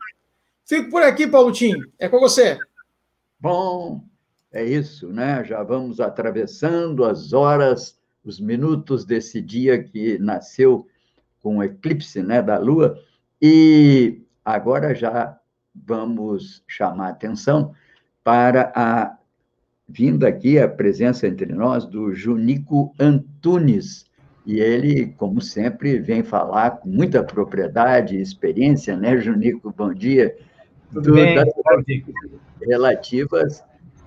[0.64, 1.90] Fico por aqui, Paulotinho.
[1.98, 2.58] É com você.
[3.40, 4.02] Bom,
[4.52, 5.44] é isso, né?
[5.44, 10.86] Já vamos atravessando as horas, os minutos desse dia que nasceu
[11.40, 12.98] com o eclipse né, da Lua
[13.40, 15.38] E agora já
[15.74, 17.74] vamos chamar atenção
[18.24, 19.17] para a
[19.88, 24.06] vinda aqui, a presença entre nós do Junico Antunes.
[24.44, 29.72] E ele, como sempre, vem falar com muita propriedade e experiência, né, Junico?
[29.76, 30.36] Bom dia.
[30.92, 31.48] Tudo bem, das
[32.60, 33.62] relativas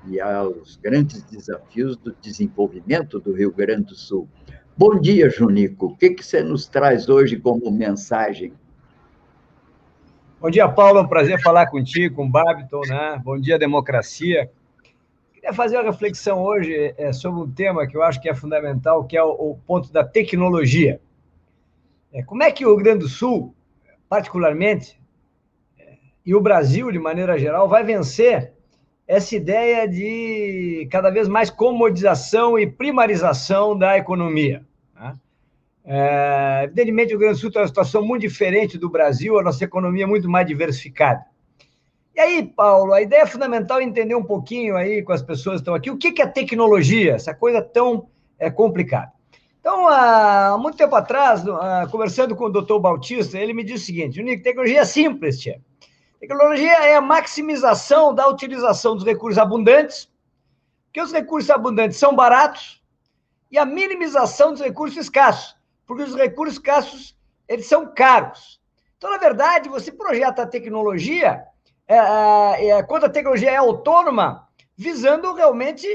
[0.07, 4.27] e aos grandes desafios do desenvolvimento do Rio Grande do Sul.
[4.75, 5.87] Bom dia, Junico.
[5.87, 8.53] O que, que você nos traz hoje como mensagem?
[10.39, 10.99] Bom dia, Paulo.
[10.99, 13.21] É um prazer falar contigo, com o Babiton, né?
[13.23, 14.49] Bom dia, democracia.
[15.41, 19.03] Queria fazer uma reflexão hoje é, sobre um tema que eu acho que é fundamental,
[19.05, 21.01] que é o, o ponto da tecnologia.
[22.13, 23.55] É, como é que o Rio Grande do Sul,
[24.07, 25.01] particularmente,
[25.79, 28.53] é, e o Brasil, de maneira geral, vai vencer
[29.07, 34.63] essa ideia de cada vez mais comodização e primarização da economia?
[35.83, 39.43] É, evidentemente, o Rio Grande do Sul está uma situação muito diferente do Brasil, a
[39.43, 41.25] nossa economia é muito mais diversificada.
[42.15, 45.61] E aí, Paulo, a ideia é fundamental entender um pouquinho aí com as pessoas que
[45.61, 49.11] estão aqui, o que é tecnologia, essa coisa tão é, complicada.
[49.59, 51.43] Então, há muito tempo atrás,
[51.91, 55.61] conversando com o doutor Bautista, ele me disse o seguinte, Unico, tecnologia é simples, tia.
[56.19, 60.09] Tecnologia é a maximização da utilização dos recursos abundantes,
[60.85, 62.81] porque os recursos abundantes são baratos,
[63.51, 65.55] e a minimização dos recursos escassos
[65.91, 67.17] porque os recursos escassos
[67.49, 68.61] eles são caros.
[68.97, 71.43] Então, na verdade, você projeta a tecnologia,
[71.91, 75.87] é, é, é, quando a tecnologia é autônoma, visando realmente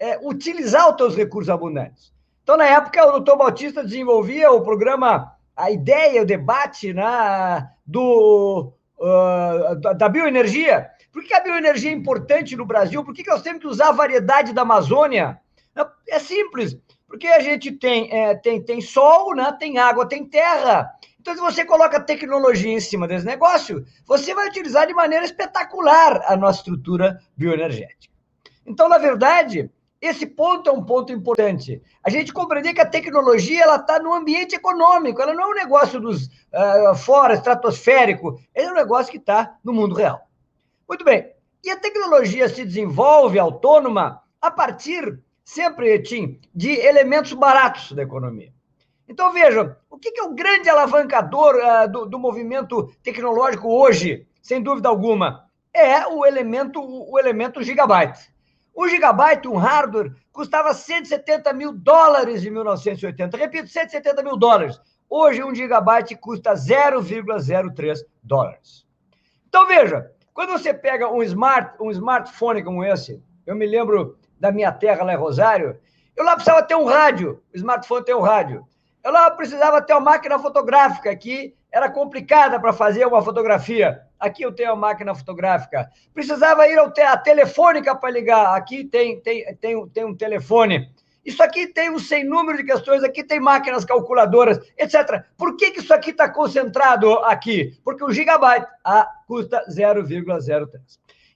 [0.00, 2.12] é, utilizar os seus recursos abundantes.
[2.42, 8.72] Então, na época, o doutor Bautista desenvolvia o programa, a ideia, o debate né, do,
[8.98, 10.90] uh, da bioenergia.
[11.12, 13.04] Por que a bioenergia é importante no Brasil?
[13.04, 15.40] Por que nós temos que usar a variedade da Amazônia?
[16.08, 16.76] É simples
[17.14, 19.56] porque a gente tem, é, tem, tem sol, né?
[19.56, 20.90] tem água, tem terra.
[21.24, 26.22] Então, se você coloca tecnologia em cima desse negócio, você vai utilizar de maneira espetacular
[26.26, 28.12] a nossa estrutura bioenergética.
[28.66, 29.70] Então, na verdade,
[30.02, 31.80] esse ponto é um ponto importante.
[32.02, 35.54] A gente compreender que a tecnologia ela está no ambiente econômico, ela não é um
[35.54, 40.28] negócio dos uh, fora, estratosférico, é um negócio que está no mundo real.
[40.86, 41.32] Muito bem.
[41.64, 48.53] E a tecnologia se desenvolve autônoma a partir sempre, Tim, de elementos baratos da economia.
[49.08, 54.62] Então, vejam, o que é o grande alavancador uh, do, do, movimento tecnológico hoje, sem
[54.62, 55.44] dúvida alguma?
[55.72, 58.32] É o elemento, o elemento gigabyte.
[58.76, 63.36] Um gigabyte, um hardware, custava 170 mil dólares em 1980.
[63.36, 64.80] Repito, 170 mil dólares.
[65.08, 68.86] Hoje, um gigabyte custa 0,03 dólares.
[69.48, 74.50] Então, veja, quando você pega um, smart, um smartphone como esse, eu me lembro da
[74.50, 75.78] minha terra, lá em Rosário,
[76.16, 78.66] eu lá precisava ter um rádio, o smartphone tem um rádio.
[79.04, 84.00] Eu lá precisava ter uma máquina fotográfica que era complicada para fazer uma fotografia.
[84.18, 85.90] Aqui eu tenho a máquina fotográfica.
[86.14, 88.56] Precisava ir à telefônica para ligar.
[88.56, 90.90] Aqui tem, tem, tem, tem um telefone.
[91.22, 95.24] Isso aqui tem um sem número de questões, aqui tem máquinas calculadoras, etc.
[95.36, 97.78] Por que, que isso aqui está concentrado aqui?
[97.84, 100.68] Porque o gigabyte ah, custa 0,03.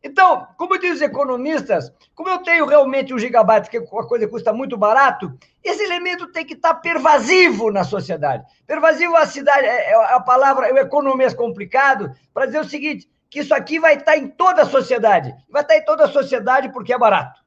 [0.09, 4.55] Então, como dizem os economistas, como eu tenho realmente um gigabyte, que a coisa custa
[4.55, 8.43] muito barato, esse elemento tem que estar pervasivo na sociedade.
[8.67, 13.41] Pervasivo a cidade, é, é a palavra, o economês complicado, para dizer o seguinte, que
[13.41, 15.35] isso aqui vai estar em toda a sociedade.
[15.51, 17.39] Vai estar em toda a sociedade porque é barato.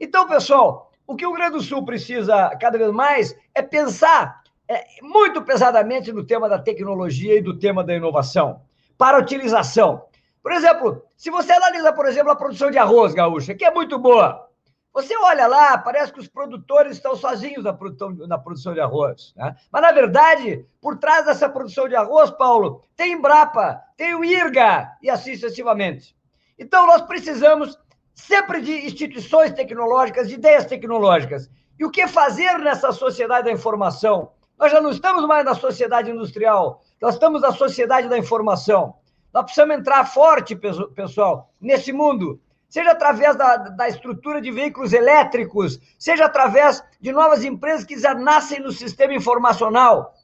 [0.00, 4.42] Então, pessoal, o que o Rio Grande do Sul precisa cada vez mais é pensar
[4.66, 8.62] é, muito pesadamente no tema da tecnologia e do tema da inovação
[8.96, 10.06] para utilização.
[10.44, 13.98] Por exemplo, se você analisa, por exemplo, a produção de arroz gaúcha, que é muito
[13.98, 14.46] boa,
[14.92, 19.32] você olha lá, parece que os produtores estão sozinhos na produção, na produção de arroz.
[19.34, 19.56] Né?
[19.72, 24.92] Mas, na verdade, por trás dessa produção de arroz, Paulo, tem Embrapa, tem o IRGA
[25.02, 26.14] e assim sucessivamente.
[26.58, 27.78] Então, nós precisamos
[28.14, 31.50] sempre de instituições tecnológicas, de ideias tecnológicas.
[31.78, 34.32] E o que fazer nessa sociedade da informação?
[34.58, 38.94] Nós já não estamos mais na sociedade industrial, nós estamos na sociedade da informação.
[39.34, 45.80] Nós precisamos entrar forte, pessoal, nesse mundo, seja através da, da estrutura de veículos elétricos,
[45.98, 50.14] seja através de novas empresas que já nascem no sistema informacional,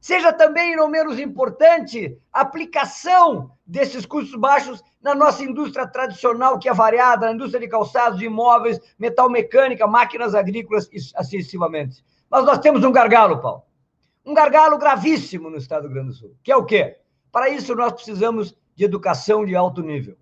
[0.00, 6.68] seja também, não menos importante, a aplicação desses custos baixos na nossa indústria tradicional, que
[6.68, 12.04] é variada, na indústria de calçados, de imóveis, metal mecânica, máquinas agrícolas e assim sucessivamente.
[12.28, 13.62] Mas nós temos um gargalo, Paulo.
[14.24, 16.96] Um gargalo gravíssimo no estado do Rio Grande do Sul, que é o quê?
[17.36, 20.16] Para isso, nós precisamos de educação de alto nível.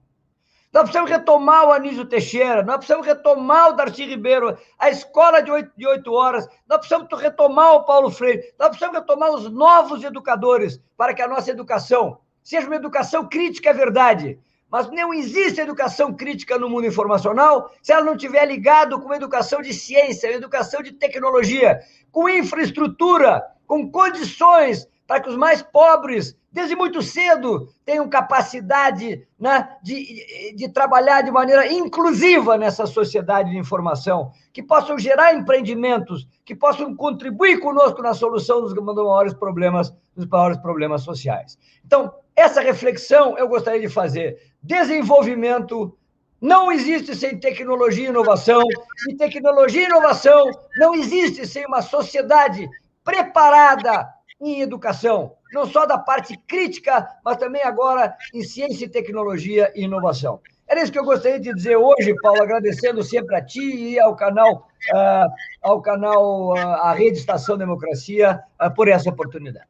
[0.72, 5.48] Nós precisamos retomar o Anísio Teixeira, nós precisamos retomar o Darcy Ribeiro, a escola de
[5.48, 10.02] oito, de oito horas, nós precisamos retomar o Paulo Freire, nós precisamos retomar os novos
[10.02, 14.36] educadores para que a nossa educação seja uma educação crítica, é verdade.
[14.68, 19.62] Mas não existe educação crítica no mundo informacional se ela não tiver ligado com educação
[19.62, 21.78] de ciência, educação de tecnologia,
[22.10, 29.76] com infraestrutura, com condições para que os mais pobres, desde muito cedo, tenham capacidade né,
[29.82, 36.54] de, de trabalhar de maneira inclusiva nessa sociedade de informação, que possam gerar empreendimentos, que
[36.54, 41.58] possam contribuir conosco na solução dos maiores problemas, dos maiores problemas sociais.
[41.84, 44.38] Então, essa reflexão eu gostaria de fazer.
[44.62, 45.96] Desenvolvimento
[46.40, 48.62] não existe sem tecnologia e inovação,
[49.08, 52.68] e tecnologia e inovação não existe sem uma sociedade
[53.02, 59.72] preparada em educação, não só da parte crítica, mas também agora em ciência e tecnologia
[59.74, 60.40] e inovação.
[60.66, 64.16] Era isso que eu gostaria de dizer hoje, Paulo, agradecendo sempre a ti e ao
[64.16, 65.30] canal, uh,
[65.62, 69.68] ao canal, uh, à Rede Estação Democracia, uh, por essa oportunidade.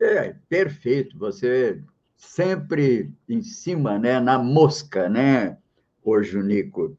[0.00, 1.18] É, perfeito.
[1.18, 1.80] Você
[2.16, 5.56] sempre em cima, né, na mosca, né,
[6.04, 6.96] hoje, Nico,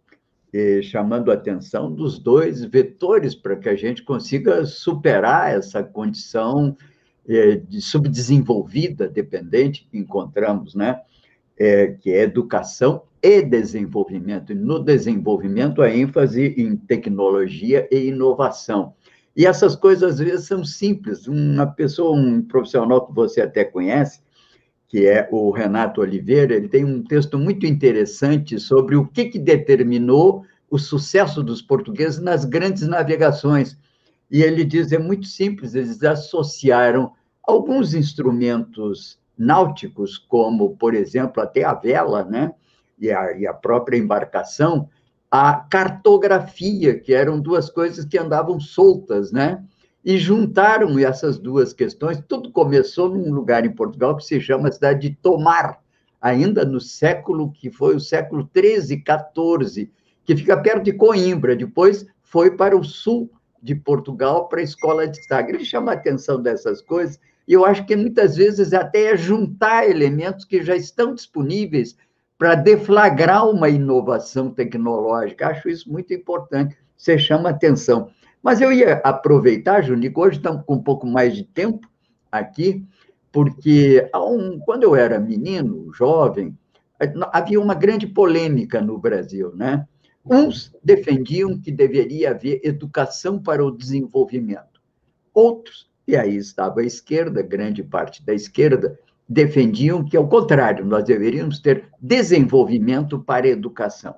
[0.54, 6.78] e chamando a atenção dos dois vetores para que a gente consiga superar essa condição
[7.28, 11.02] é, de subdesenvolvida, dependente que encontramos, né,
[11.58, 14.52] é, que é educação e desenvolvimento.
[14.52, 18.94] E no desenvolvimento, a ênfase em tecnologia e inovação.
[19.36, 21.28] E essas coisas, às vezes, são simples.
[21.28, 24.22] Uma pessoa, um profissional que você até conhece,
[24.94, 29.40] que é o Renato Oliveira, ele tem um texto muito interessante sobre o que, que
[29.40, 33.76] determinou o sucesso dos portugueses nas grandes navegações.
[34.30, 41.64] E ele diz, é muito simples, eles associaram alguns instrumentos náuticos, como, por exemplo, até
[41.64, 42.54] a vela, né?
[43.00, 44.88] E a, e a própria embarcação,
[45.32, 49.64] a cartografia, que eram duas coisas que andavam soltas, né?
[50.04, 52.22] E juntaram essas duas questões.
[52.28, 55.80] Tudo começou num lugar em Portugal que se chama a cidade de Tomar,
[56.22, 59.92] ainda no século que foi o século 13, 14,
[60.26, 61.56] que fica perto de Coimbra.
[61.56, 63.30] Depois foi para o sul
[63.62, 65.56] de Portugal, para a escola de Sagres.
[65.56, 69.90] Ele chama a atenção dessas coisas, e eu acho que muitas vezes até é juntar
[69.90, 71.96] elementos que já estão disponíveis
[72.38, 75.48] para deflagrar uma inovação tecnológica.
[75.48, 78.10] Acho isso muito importante, você chama atenção.
[78.44, 81.90] Mas eu ia aproveitar, Junico, hoje estamos com um pouco mais de tempo
[82.30, 82.86] aqui,
[83.32, 86.56] porque um, quando eu era menino, jovem,
[87.32, 89.88] havia uma grande polêmica no Brasil, né?
[90.30, 94.82] Uns defendiam que deveria haver educação para o desenvolvimento.
[95.34, 101.06] Outros, e aí estava a esquerda, grande parte da esquerda, defendiam que, ao contrário, nós
[101.06, 104.16] deveríamos ter desenvolvimento para a educação.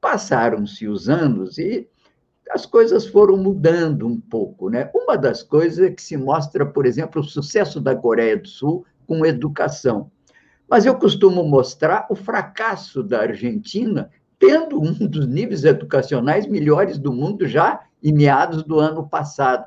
[0.00, 1.88] Passaram-se os anos e
[2.52, 4.68] as coisas foram mudando um pouco.
[4.68, 4.90] Né?
[4.94, 8.84] Uma das coisas é que se mostra, por exemplo, o sucesso da Coreia do Sul
[9.06, 10.10] com educação.
[10.68, 17.12] Mas eu costumo mostrar o fracasso da Argentina, tendo um dos níveis educacionais melhores do
[17.12, 19.64] mundo já em meados do ano passado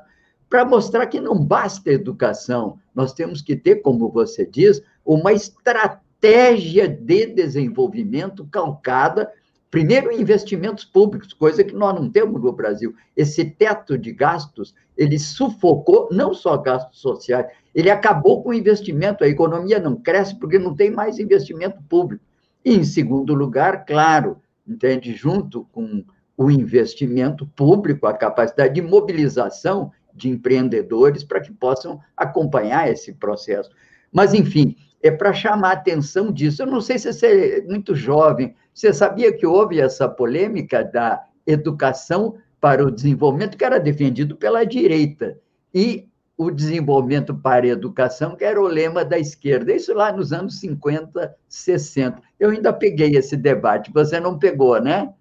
[0.54, 6.88] para mostrar que não basta educação, nós temos que ter, como você diz, uma estratégia
[6.88, 9.32] de desenvolvimento calcada,
[9.74, 12.94] primeiro, investimentos públicos, coisa que nós não temos no Brasil.
[13.16, 19.24] Esse teto de gastos, ele sufocou não só gastos sociais, ele acabou com o investimento,
[19.24, 22.22] a economia não cresce porque não tem mais investimento público.
[22.64, 26.04] E, em segundo lugar, claro, entende, junto com
[26.36, 33.70] o investimento público, a capacidade de mobilização de empreendedores para que possam acompanhar esse processo.
[34.12, 36.62] Mas, enfim, é para chamar a atenção disso.
[36.62, 41.22] Eu não sei se você é muito jovem, você sabia que houve essa polêmica da
[41.46, 45.38] educação para o desenvolvimento, que era defendido pela direita,
[45.74, 49.74] e o desenvolvimento para a educação, que era o lema da esquerda.
[49.74, 52.22] Isso lá nos anos 50, 60.
[52.40, 55.12] Eu ainda peguei esse debate, você não pegou, né?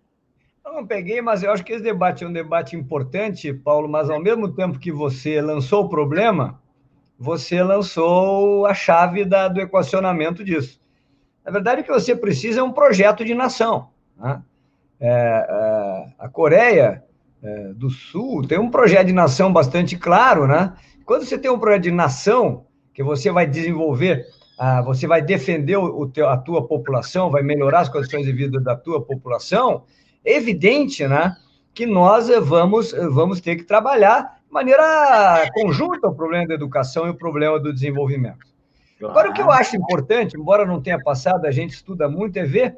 [0.65, 4.09] Eu não peguei, mas eu acho que esse debate é um debate importante, Paulo, mas
[4.09, 6.62] ao mesmo tempo que você lançou o problema,
[7.18, 10.82] você lançou a chave da, do equacionamento disso.
[11.45, 13.89] Na verdade, o que você precisa é um projeto de nação.
[14.18, 14.41] Né?
[14.99, 17.03] É, é, a Coreia
[17.41, 20.74] é, do Sul tem um projeto de nação bastante claro, né?
[21.05, 24.26] Quando você tem um projeto de nação que você vai desenvolver,
[24.57, 28.61] ah, você vai defender o, teu, a tua população, vai melhorar as condições de vida
[28.61, 29.84] da tua população,
[30.24, 31.36] é evidente, né,
[31.74, 37.15] que nós vamos, vamos ter que trabalhar maneira conjunta o problema da educação e o
[37.15, 38.45] problema do desenvolvimento.
[39.01, 42.45] Agora, o que eu acho importante, embora não tenha passado, a gente estuda muito, é
[42.45, 42.77] ver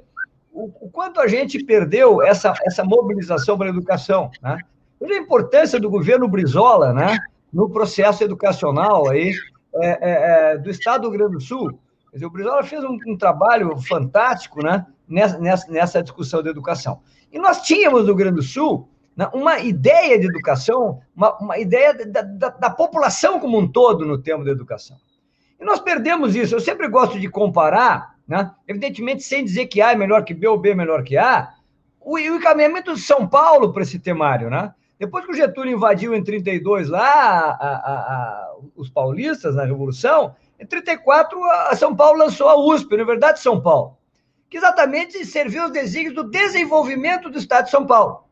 [0.51, 4.31] o, o quanto a gente perdeu essa, essa mobilização para a educação.
[4.41, 4.57] Né?
[4.99, 7.19] Veja a importância do governo Brizola né,
[7.53, 9.33] no processo educacional aí,
[9.75, 11.77] é, é, é, do Estado do Rio Grande do Sul.
[12.11, 17.01] Dizer, o Brizola fez um, um trabalho fantástico né, nessa, nessa, nessa discussão da educação.
[17.31, 18.89] E nós tínhamos no Rio Grande do Sul
[19.33, 24.17] uma ideia de educação, uma, uma ideia da, da, da, população como um todo no
[24.17, 24.97] tema da educação.
[25.59, 26.53] E nós perdemos isso.
[26.53, 30.47] Eu sempre gosto de comparar, né, evidentemente sem dizer que A é melhor que B
[30.47, 31.53] ou B é melhor que A,
[32.01, 34.49] o, o encaminhamento de São Paulo para esse temário.
[34.49, 34.73] Né?
[34.99, 40.35] Depois que o Getúlio invadiu em 32 lá a, a, a, os paulistas na Revolução,
[40.59, 43.97] em 34 a São Paulo lançou a USP, a Universidade de São Paulo,
[44.49, 48.24] que exatamente serviu aos desígnios do desenvolvimento do Estado de São Paulo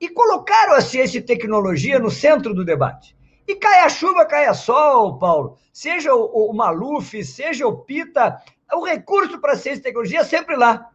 [0.00, 3.16] e colocaram a ciência e tecnologia no centro do debate.
[3.46, 5.56] E cai a chuva, cai a sol, Paulo.
[5.72, 8.40] Seja o, o Maluf, seja o Pita,
[8.72, 10.90] o recurso para ciência e tecnologia é sempre lá.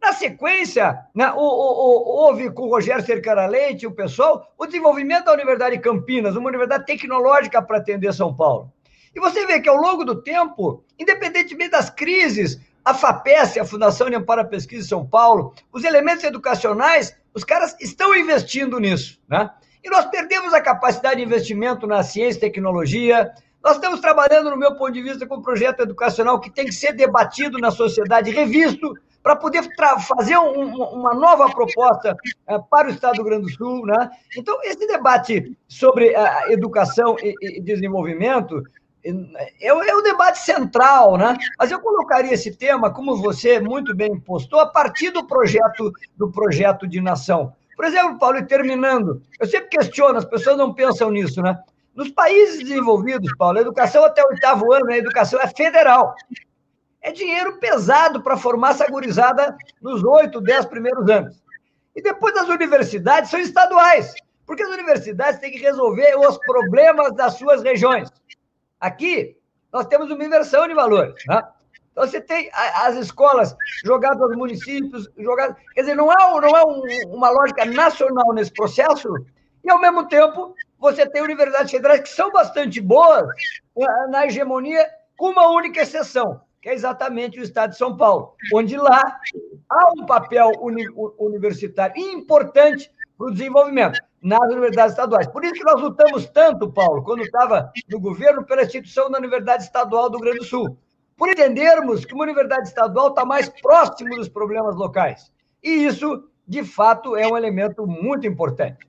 [0.00, 5.24] Na sequência, né, o, o, houve com o Rogério Cercara Leite, o pessoal, o desenvolvimento
[5.24, 8.72] da Universidade de Campinas, uma universidade tecnológica para atender São Paulo.
[9.14, 14.08] E você vê que ao longo do tempo, independentemente das crises, a FAPES, a Fundação
[14.08, 19.20] de Amparo à Pesquisa de São Paulo, os elementos educacionais, os caras estão investindo nisso,
[19.28, 19.50] né?
[19.82, 23.32] E nós perdemos a capacidade de investimento na ciência e tecnologia.
[23.62, 26.72] Nós estamos trabalhando, no meu ponto de vista, com um projeto educacional que tem que
[26.72, 29.62] ser debatido na sociedade, revisto, para poder
[30.00, 32.16] fazer um, uma nova proposta
[32.48, 33.86] uh, para o Estado do Rio Grande do Sul.
[33.86, 34.10] Né?
[34.36, 38.62] Então, esse debate sobre uh, educação e, e desenvolvimento
[39.04, 41.36] é, é o debate central, né?
[41.58, 46.30] Mas eu colocaria esse tema, como você muito bem postou, a partir do projeto do
[46.30, 47.52] projeto de nação.
[47.76, 51.56] Por exemplo, Paulo, e terminando, eu sempre questiono, as pessoas não pensam nisso, né?
[51.94, 56.14] Nos países desenvolvidos, Paulo, a educação até o oitavo ano, a educação é federal.
[57.00, 61.42] É dinheiro pesado para formar essa gurizada nos oito, dez primeiros anos.
[61.94, 64.14] E depois as universidades são estaduais,
[64.46, 68.08] porque as universidades têm que resolver os problemas das suas regiões.
[68.80, 69.36] Aqui,
[69.72, 71.14] nós temos uma inversão de valores.
[71.26, 71.42] Né?
[71.92, 75.56] Então, você tem as escolas jogadas aos municípios, jogadas.
[75.74, 79.08] Quer dizer, não é, não é um, uma lógica nacional nesse processo,
[79.64, 83.26] e, ao mesmo tempo, você tem universidades federais que são bastante boas
[83.76, 88.34] né, na hegemonia, com uma única exceção, que é exatamente o Estado de São Paulo,
[88.54, 89.18] onde lá
[89.68, 90.86] há um papel uni
[91.18, 95.26] universitário importante para o desenvolvimento nas universidades estaduais.
[95.26, 99.64] Por isso que nós lutamos tanto, Paulo, quando estava no governo, pela instituição da Universidade
[99.64, 100.78] Estadual do Rio Grande do Sul,
[101.16, 105.32] por entendermos que uma universidade estadual está mais próximo dos problemas locais.
[105.62, 108.86] E isso, de fato, é um elemento muito importante.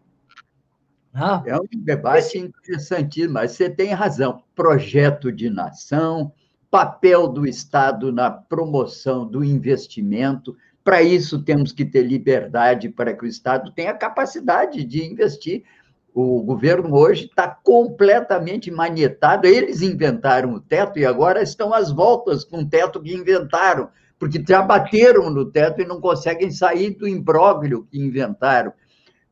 [1.45, 4.43] É um debate interessantíssimo, mas você tem razão.
[4.53, 6.31] Projeto de nação,
[6.69, 10.55] papel do Estado na promoção do investimento,
[10.89, 15.61] para isso, temos que ter liberdade para que o Estado tenha capacidade de investir.
[16.11, 19.45] O governo hoje está completamente manietado.
[19.45, 24.43] Eles inventaram o teto e agora estão às voltas com o teto que inventaram, porque
[24.43, 28.73] já bateram no teto e não conseguem sair do imbróglio que inventaram.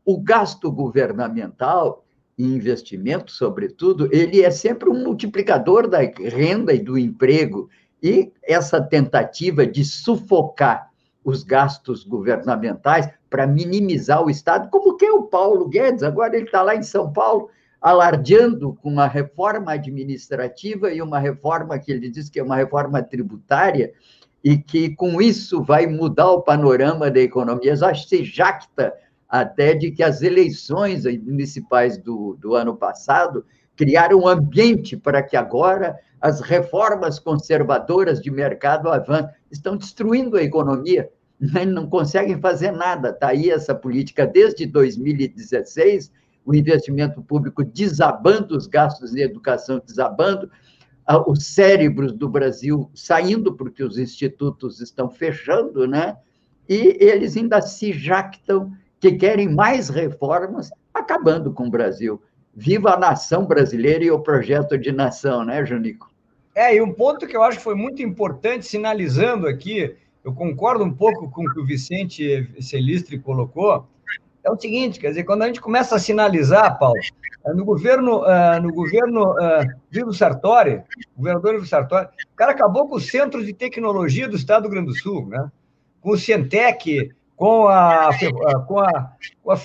[0.05, 2.05] O gasto governamental
[2.37, 7.67] e investimento, sobretudo, ele é sempre um multiplicador da renda e do emprego.
[7.99, 10.95] E essa tentativa de sufocar
[11.27, 16.45] os gastos governamentais para minimizar o Estado, como que é o Paulo Guedes, agora ele
[16.45, 17.49] está lá em São Paulo,
[17.81, 23.03] alardeando com uma reforma administrativa e uma reforma que ele diz que é uma reforma
[23.03, 23.91] tributária,
[24.41, 27.75] e que com isso vai mudar o panorama da economia.
[27.75, 28.93] Já se jacta
[29.27, 35.35] até de que as eleições municipais do, do ano passado criaram um ambiente para que
[35.35, 39.29] agora as reformas conservadoras de mercado avancem.
[39.51, 41.09] Estão destruindo a economia
[41.39, 43.09] não conseguem fazer nada.
[43.09, 46.11] Está aí essa política desde 2016,
[46.45, 50.49] o investimento público desabando, os gastos de educação desabando,
[51.27, 56.17] os cérebros do Brasil saindo, porque os institutos estão fechando, né?
[56.67, 62.21] E eles ainda se jactam que querem mais reformas, acabando com o Brasil.
[62.53, 66.11] Viva a nação brasileira e o projeto de nação, né, Junico?
[66.55, 69.95] É, e um ponto que eu acho que foi muito importante, sinalizando aqui,
[70.27, 73.87] eu concordo um pouco com o que o Vicente Celistre colocou,
[74.43, 76.99] é o seguinte, quer dizer, quando a gente começa a sinalizar, Paulo,
[77.45, 80.83] eh, no governo, eh, no governo eh, Vivo Sartori,
[81.15, 84.81] governador Vivo Sartori, o cara acabou com os centros de tecnologia do Estado do Rio
[84.81, 85.49] Grande do Sul, né?
[86.01, 88.09] com o Cientec, com a,
[88.67, 89.11] com a,
[89.41, 89.57] com a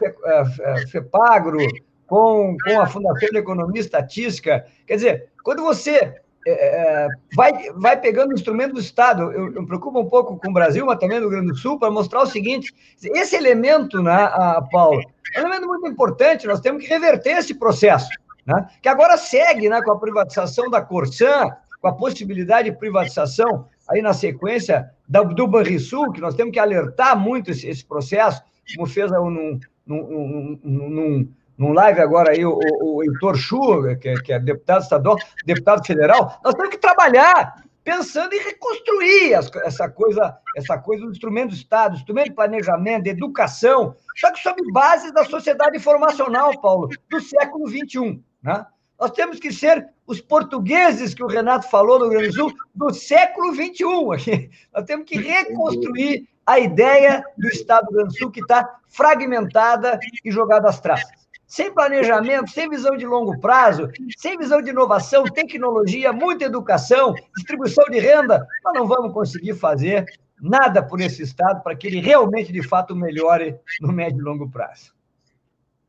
[0.92, 1.58] FEPAGRO,
[2.06, 4.64] com, com a Fundação de Economia e Estatística.
[4.86, 9.30] Quer dizer, quando você é, é, vai, vai pegando o instrumento do Estado.
[9.32, 11.56] Eu, eu me preocupo um pouco com o Brasil, mas também no Rio Grande do
[11.56, 14.30] Sul, para mostrar o seguinte: esse elemento, né,
[14.70, 15.00] Paulo,
[15.34, 18.08] é um elemento muito importante, nós temos que reverter esse processo,
[18.44, 21.48] né, que agora segue né, com a privatização da Corsan,
[21.80, 27.18] com a possibilidade de privatização aí na sequência do Banrisul, que nós temos que alertar
[27.18, 28.42] muito esse, esse processo,
[28.74, 31.28] como fez num, num, num, num
[31.70, 36.54] live agora aí o, o Heitor Chu, que, que é deputado estadual, deputado federal, nós
[36.54, 39.32] temos que trabalhar pensando em reconstruir
[39.64, 44.40] essa coisa, essa coisa do instrumento do Estado, instrumento de planejamento, de educação, só que
[44.40, 48.22] sob base da sociedade informacional, Paulo, do século XXI.
[48.42, 48.66] Né?
[48.98, 52.54] Nós temos que ser os portugueses que o Renato falou no Rio Grande do Sul
[52.74, 54.50] do século XXI.
[54.72, 58.78] Nós temos que reconstruir a ideia do Estado do Rio Grande do Sul que está
[58.88, 61.21] fragmentada e jogada às traças
[61.52, 63.86] sem planejamento, sem visão de longo prazo,
[64.16, 70.06] sem visão de inovação, tecnologia, muita educação, distribuição de renda, nós não vamos conseguir fazer
[70.40, 74.48] nada por esse Estado para que ele realmente, de fato, melhore no médio e longo
[74.48, 74.94] prazo.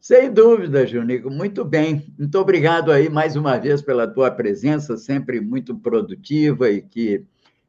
[0.01, 2.13] Sem dúvida, Junico, muito bem.
[2.19, 7.23] Muito obrigado aí mais uma vez pela tua presença, sempre muito produtiva e que,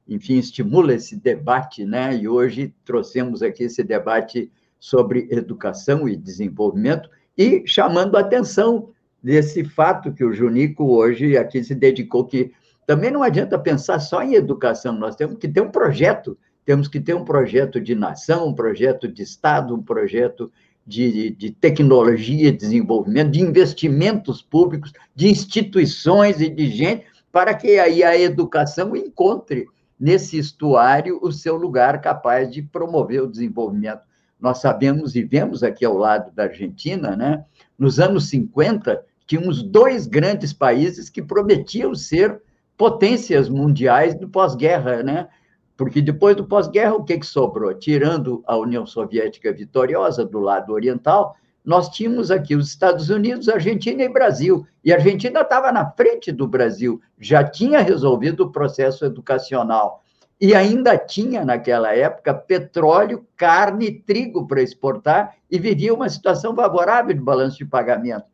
[0.09, 2.17] enfim, estimula esse debate, né?
[2.17, 8.91] E hoje trouxemos aqui esse debate sobre educação e desenvolvimento e chamando a atenção
[9.23, 12.53] desse fato que o Junico hoje aqui se dedicou, que
[12.87, 17.01] também não adianta pensar só em educação, nós temos que ter um projeto, temos que
[17.01, 20.53] ter um projeto de nação, um projeto de Estado, um projeto
[20.87, 28.05] de, de tecnologia, desenvolvimento, de investimentos públicos, de instituições e de gente, para que aí
[28.05, 29.67] a educação encontre
[29.99, 34.03] nesse estuário o seu lugar capaz de promover o desenvolvimento
[34.45, 37.43] nós sabemos e vemos aqui ao lado da Argentina, né?
[37.79, 42.43] Nos anos 50, tínhamos dois grandes países que prometiam ser
[42.77, 45.29] potências mundiais do pós-guerra, né?
[45.79, 47.73] Porque depois do pós-guerra, o que, que sobrou?
[47.73, 51.35] Tirando a União Soviética vitoriosa do lado oriental,
[51.65, 54.67] nós tínhamos aqui os Estados Unidos, Argentina e Brasil.
[54.85, 60.04] E a Argentina estava na frente do Brasil, já tinha resolvido o processo educacional
[60.45, 66.55] e ainda tinha, naquela época, petróleo, carne e trigo para exportar e vivia uma situação
[66.55, 68.27] favorável de balanço de pagamento.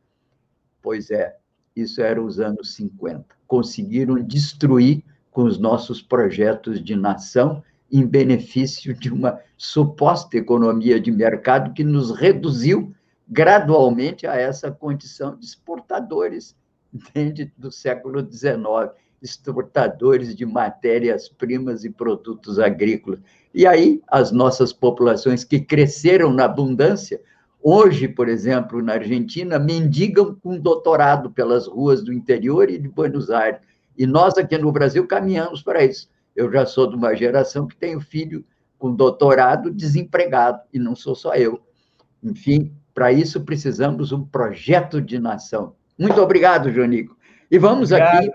[0.82, 1.36] Pois é,
[1.76, 3.24] isso era os anos 50.
[3.46, 11.12] Conseguiram destruir com os nossos projetos de nação em benefício de uma suposta economia de
[11.12, 12.92] mercado que nos reduziu
[13.28, 16.56] gradualmente a essa condição de exportadores
[16.92, 18.90] entende, do século XIX
[19.22, 23.20] exportadores de matérias-primas e produtos agrícolas.
[23.52, 27.20] E aí, as nossas populações que cresceram na abundância,
[27.62, 33.30] hoje, por exemplo, na Argentina, mendigam com doutorado pelas ruas do interior e de Buenos
[33.30, 33.60] Aires.
[33.98, 36.08] E nós, aqui no Brasil, caminhamos para isso.
[36.34, 38.44] Eu já sou de uma geração que tenho filho
[38.78, 41.60] com doutorado desempregado, e não sou só eu.
[42.22, 45.74] Enfim, para isso precisamos um projeto de nação.
[45.98, 47.14] Muito obrigado, Jonico.
[47.50, 48.28] E vamos obrigado.
[48.28, 48.30] aqui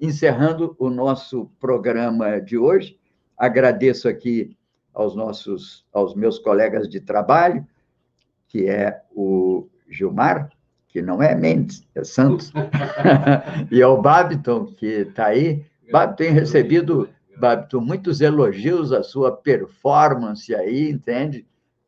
[0.00, 2.98] encerrando o nosso programa de hoje.
[3.36, 4.56] Agradeço aqui
[4.94, 7.66] aos nossos, aos meus colegas de trabalho,
[8.48, 10.50] que é o Gilmar,
[10.88, 12.52] que não é Mendes, é Santos,
[13.70, 15.64] e ao Babiton, que está aí.
[15.90, 21.46] Babiton tem recebido, Babiton, muitos elogios à sua performance aí, entende?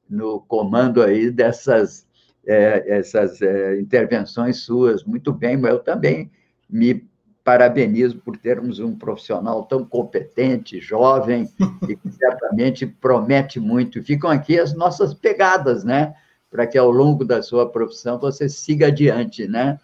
[0.09, 2.07] No comando aí dessas
[2.49, 5.05] é, essas é, intervenções suas.
[5.05, 6.31] Muito bem, mas eu também
[6.69, 7.07] me
[7.49, 11.49] parabenizo por termos um profissional tão competente, jovem,
[11.89, 14.03] e que certamente promete muito.
[14.03, 16.13] Ficam aqui as nossas pegadas, né?
[16.51, 19.81] Para que ao longo da sua profissão você siga adiante, né?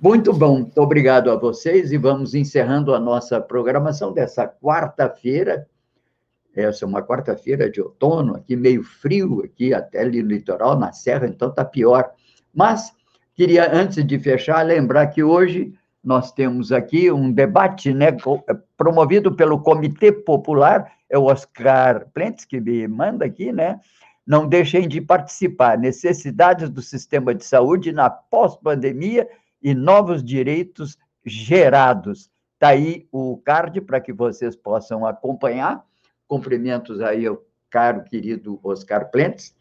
[0.00, 5.66] Muito bom, muito obrigado a vocês e vamos encerrando a nossa programação dessa quarta-feira.
[6.54, 10.92] Essa é uma quarta-feira de outono, aqui meio frio, aqui até ali no litoral, na
[10.92, 12.12] serra, então está pior.
[12.54, 12.92] Mas
[13.34, 19.34] queria, antes de fechar, lembrar que hoje nós temos aqui um debate né, é, promovido
[19.34, 23.80] pelo Comitê Popular, é o Oscar Plentes que me manda aqui, né?
[24.26, 25.78] Não deixem de participar.
[25.78, 29.26] Necessidades do sistema de saúde na pós-pandemia
[29.62, 32.30] e novos direitos gerados.
[32.54, 35.82] Está aí o card para que vocês possam acompanhar.
[36.26, 39.54] Cumprimentos aí ao caro querido Oscar Plentes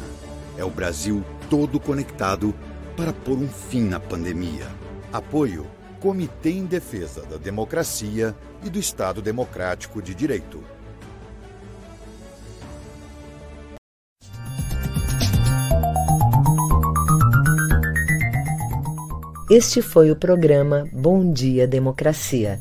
[0.57, 2.55] é o Brasil todo conectado
[2.97, 4.67] para pôr um fim na pandemia.
[5.13, 5.67] Apoio
[6.01, 10.63] Comitê em Defesa da Democracia e do Estado Democrático de Direito.
[19.51, 22.61] Este foi o programa Bom Dia Democracia.